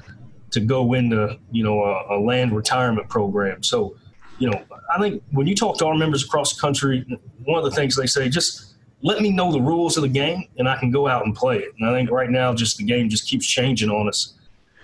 to 0.57 0.61
go 0.61 0.95
into 0.95 1.39
you 1.53 1.63
know 1.63 1.83
a, 1.85 2.17
a, 2.17 2.19
land 2.19 2.57
retirement 2.57 3.09
program. 3.11 3.63
So, 3.63 3.95
you 4.39 4.51
know, 4.51 4.65
I 4.95 4.99
think 4.99 5.23
when 5.33 5.47
you 5.47 5.55
talk 5.55 5.77
to 5.79 5.87
our 5.87 5.95
members 5.95 6.25
across 6.25 6.55
the 6.55 6.61
country, 6.61 7.05
one 7.45 7.59
of 7.63 7.65
the 7.65 7.77
things 7.77 7.95
they 7.95 8.07
say 8.07 8.31
just 8.31 8.75
let 9.03 9.21
me 9.21 9.31
know 9.31 9.53
the 9.53 9.61
rules 9.61 9.99
of 9.99 10.03
the 10.03 10.09
game, 10.09 10.45
and 10.57 10.67
I 10.67 10.79
can 10.79 10.91
go 10.91 11.07
out 11.07 11.27
and 11.27 11.35
play 11.35 11.59
it. 11.59 11.73
And 11.79 11.89
I 11.89 11.93
think 11.93 12.11
right 12.11 12.31
now, 12.31 12.55
just 12.55 12.79
the 12.79 12.85
game 12.85 13.11
just 13.11 13.29
keeps 13.29 13.47
changing 13.47 13.91
on 13.91 14.09
us. 14.09 14.37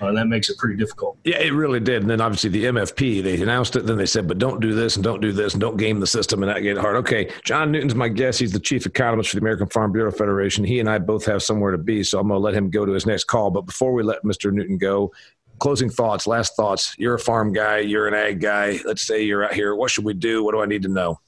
Uh, 0.03 0.11
that 0.11 0.27
makes 0.27 0.51
it 0.51 0.59
pretty 0.59 0.77
difficult. 0.77 1.17
Yeah, 1.23 1.39
it 1.39 1.53
really 1.53 1.79
did. 1.79 2.03
And 2.03 2.11
then 2.11 2.21
obviously 2.21 2.51
the 2.51 2.65
MFP, 2.65 3.23
they 3.23 3.41
announced 3.41 3.77
it. 3.77 3.87
Then 3.87 3.97
they 3.97 4.07
said, 4.07 4.27
but 4.27 4.39
don't 4.39 4.61
do 4.61 4.75
this 4.75 4.97
and 4.97 5.05
don't 5.05 5.21
do 5.21 5.33
this 5.33 5.55
and 5.55 5.61
don't 5.61 5.77
game 5.77 6.01
the 6.01 6.09
system 6.09 6.43
and 6.43 6.51
that 6.51 6.61
get 6.61 6.77
hard. 6.77 6.97
Okay, 6.97 7.31
John 7.45 7.71
Newton's 7.71 7.95
my 7.95 8.09
guest. 8.09 8.41
He's 8.41 8.51
the 8.51 8.59
chief 8.59 8.85
economist 8.85 9.31
for 9.31 9.37
the 9.37 9.43
American 9.43 9.69
Farm 9.69 9.93
Bureau 9.93 10.11
Federation. 10.11 10.65
He 10.65 10.81
and 10.81 10.91
I 10.91 10.99
both 10.99 11.25
have 11.27 11.41
somewhere 11.41 11.71
to 11.71 11.79
be, 11.79 12.03
so 12.03 12.19
I'm 12.19 12.27
going 12.27 12.39
to 12.39 12.43
let 12.43 12.53
him 12.53 12.69
go 12.69 12.85
to 12.85 12.91
his 12.91 13.07
next 13.07 13.25
call. 13.25 13.53
But 13.53 13.63
before 13.63 13.93
we 13.93 14.03
let 14.03 14.25
Mr. 14.25 14.53
Newton 14.53 14.77
go, 14.77 15.13
closing 15.59 15.91
thoughts, 15.91 16.27
last 16.27 16.57
thoughts. 16.57 16.95
You're 16.99 17.15
a 17.15 17.19
farm 17.19 17.53
guy. 17.53 17.79
You're 17.79 18.09
an 18.09 18.15
ag 18.15 18.41
guy. 18.41 18.81
Let's 18.85 19.03
say 19.03 19.23
you're 19.23 19.45
out 19.45 19.55
here. 19.55 19.75
What 19.75 19.91
should 19.91 20.05
we 20.05 20.15
do? 20.15 20.45
What 20.45 20.53
do 20.53 20.61
I 20.61 20.67
need 20.67 20.83
to 20.83 20.89
know? 20.89 21.21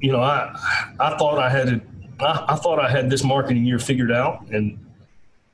You 0.00 0.12
know, 0.12 0.20
I 0.20 0.54
I 1.00 1.16
thought 1.16 1.38
I 1.38 1.48
had 1.48 1.68
it. 1.68 1.82
I, 2.20 2.44
I 2.48 2.56
thought 2.56 2.78
I 2.78 2.90
had 2.90 3.10
this 3.10 3.24
marketing 3.24 3.64
year 3.64 3.78
figured 3.78 4.12
out, 4.12 4.48
and 4.50 4.78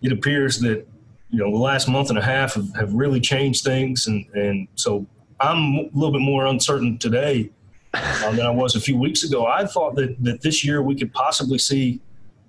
it 0.02 0.12
appears 0.12 0.60
that 0.60 0.86
you 1.30 1.38
know, 1.38 1.50
the 1.50 1.58
last 1.62 1.88
month 1.88 2.10
and 2.10 2.18
a 2.18 2.22
half 2.22 2.54
have, 2.54 2.74
have 2.74 2.92
really 2.92 3.20
changed 3.20 3.64
things. 3.64 4.06
And, 4.06 4.26
and 4.34 4.68
so 4.74 5.06
I'm 5.38 5.74
a 5.74 5.90
little 5.92 6.12
bit 6.12 6.22
more 6.22 6.46
uncertain 6.46 6.98
today 6.98 7.50
uh, 7.94 8.30
than 8.32 8.44
I 8.44 8.50
was 8.50 8.74
a 8.74 8.80
few 8.80 8.98
weeks 8.98 9.22
ago. 9.24 9.46
I 9.46 9.64
thought 9.64 9.94
that, 9.96 10.16
that 10.24 10.40
this 10.42 10.64
year 10.64 10.82
we 10.82 10.96
could 10.96 11.12
possibly 11.12 11.58
see, 11.58 12.00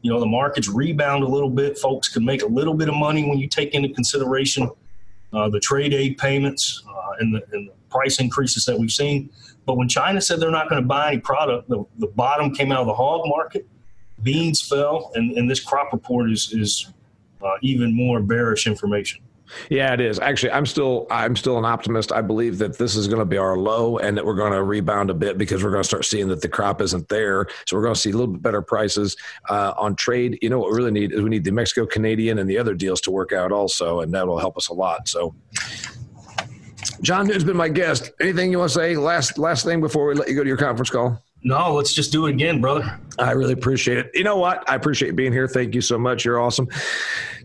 you 0.01 0.11
know, 0.11 0.19
the 0.19 0.25
markets 0.25 0.67
rebound 0.67 1.23
a 1.23 1.27
little 1.27 1.49
bit. 1.49 1.77
Folks 1.77 2.09
could 2.09 2.23
make 2.23 2.41
a 2.41 2.47
little 2.47 2.73
bit 2.73 2.89
of 2.89 2.95
money 2.95 3.27
when 3.27 3.37
you 3.37 3.47
take 3.47 3.75
into 3.75 3.89
consideration 3.89 4.69
uh, 5.33 5.49
the 5.49 5.59
trade 5.59 5.93
aid 5.93 6.17
payments 6.17 6.83
uh, 6.87 7.11
and, 7.19 7.35
the, 7.35 7.41
and 7.51 7.67
the 7.69 7.73
price 7.89 8.19
increases 8.19 8.65
that 8.65 8.77
we've 8.77 8.91
seen. 8.91 9.29
But 9.65 9.77
when 9.77 9.87
China 9.87 10.19
said 10.21 10.39
they're 10.39 10.51
not 10.51 10.69
going 10.69 10.81
to 10.81 10.87
buy 10.87 11.11
any 11.11 11.19
product, 11.19 11.69
the, 11.69 11.83
the 11.99 12.07
bottom 12.07 12.53
came 12.53 12.71
out 12.71 12.81
of 12.81 12.87
the 12.87 12.93
hog 12.93 13.27
market. 13.27 13.67
beans 14.23 14.61
fell, 14.61 15.11
and, 15.15 15.37
and 15.37 15.49
this 15.49 15.59
crop 15.59 15.93
report 15.93 16.31
is 16.31 16.53
is 16.53 16.91
uh, 17.43 17.55
even 17.61 17.95
more 17.95 18.19
bearish 18.19 18.67
information. 18.67 19.21
Yeah, 19.69 19.93
it 19.93 20.01
is. 20.01 20.19
Actually, 20.19 20.51
I'm 20.51 20.65
still 20.65 21.07
I'm 21.09 21.35
still 21.35 21.57
an 21.57 21.65
optimist. 21.65 22.11
I 22.11 22.21
believe 22.21 22.57
that 22.59 22.77
this 22.77 22.95
is 22.95 23.07
going 23.07 23.19
to 23.19 23.25
be 23.25 23.37
our 23.37 23.57
low 23.57 23.97
and 23.97 24.17
that 24.17 24.25
we're 24.25 24.35
going 24.35 24.53
to 24.53 24.63
rebound 24.63 25.09
a 25.09 25.13
bit 25.13 25.37
because 25.37 25.63
we're 25.63 25.71
going 25.71 25.83
to 25.83 25.87
start 25.87 26.05
seeing 26.05 26.27
that 26.29 26.41
the 26.41 26.49
crop 26.49 26.81
isn't 26.81 27.07
there. 27.09 27.47
So 27.65 27.75
we're 27.75 27.83
going 27.83 27.95
to 27.95 27.99
see 27.99 28.11
a 28.11 28.13
little 28.13 28.33
bit 28.33 28.41
better 28.41 28.61
prices 28.61 29.15
uh, 29.49 29.73
on 29.77 29.95
trade. 29.95 30.37
You 30.41 30.49
know 30.49 30.59
what 30.59 30.71
we 30.71 30.77
really 30.77 30.91
need 30.91 31.13
is 31.13 31.21
we 31.21 31.29
need 31.29 31.43
the 31.43 31.51
Mexico 31.51 31.85
Canadian 31.85 32.39
and 32.39 32.49
the 32.49 32.57
other 32.57 32.73
deals 32.73 33.01
to 33.01 33.11
work 33.11 33.31
out 33.33 33.51
also, 33.51 34.01
and 34.01 34.13
that 34.13 34.27
will 34.27 34.39
help 34.39 34.57
us 34.57 34.69
a 34.69 34.73
lot. 34.73 35.07
So. 35.07 35.35
John 37.01 37.25
Newton's 37.25 37.43
been 37.43 37.57
my 37.57 37.69
guest. 37.69 38.11
Anything 38.19 38.51
you 38.51 38.59
want 38.59 38.71
to 38.71 38.75
say? 38.75 38.95
Last 38.95 39.37
last 39.37 39.65
thing 39.65 39.81
before 39.81 40.07
we 40.07 40.13
let 40.13 40.29
you 40.29 40.35
go 40.35 40.43
to 40.43 40.47
your 40.47 40.57
conference 40.57 40.89
call. 40.89 41.23
No, 41.43 41.73
let's 41.73 41.93
just 41.93 42.11
do 42.11 42.27
it 42.27 42.31
again, 42.31 42.61
brother. 42.61 42.99
I 43.17 43.31
really 43.31 43.53
appreciate 43.53 43.97
it. 43.97 44.11
You 44.13 44.23
know 44.23 44.37
what? 44.37 44.67
I 44.69 44.75
appreciate 44.75 45.15
being 45.15 45.33
here. 45.33 45.47
Thank 45.47 45.73
you 45.73 45.81
so 45.81 45.97
much. 45.97 46.23
You're 46.23 46.39
awesome. 46.39 46.67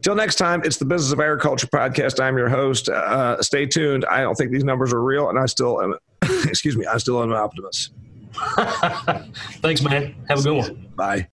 Till 0.02 0.14
next 0.14 0.36
time, 0.36 0.62
it's 0.64 0.76
the 0.76 0.84
Business 0.84 1.12
of 1.12 1.20
Agriculture 1.20 1.66
podcast. 1.66 2.22
I'm 2.22 2.36
your 2.36 2.48
host. 2.48 2.88
Uh, 2.88 3.40
stay 3.42 3.64
tuned. 3.64 4.04
I 4.10 4.20
don't 4.20 4.34
think 4.34 4.52
these 4.52 4.64
numbers 4.64 4.92
are 4.92 5.02
real, 5.02 5.30
and 5.30 5.38
I 5.38 5.46
still 5.46 5.80
am. 5.80 5.94
excuse 6.46 6.76
me. 6.76 6.84
I 6.86 6.98
still 6.98 7.22
am 7.22 7.30
an 7.30 7.38
optimist. 7.38 7.92
Thanks, 9.62 9.82
man. 9.82 10.14
Have 10.28 10.40
a 10.40 10.42
good 10.42 10.56
one. 10.56 10.88
Bye. 10.94 11.28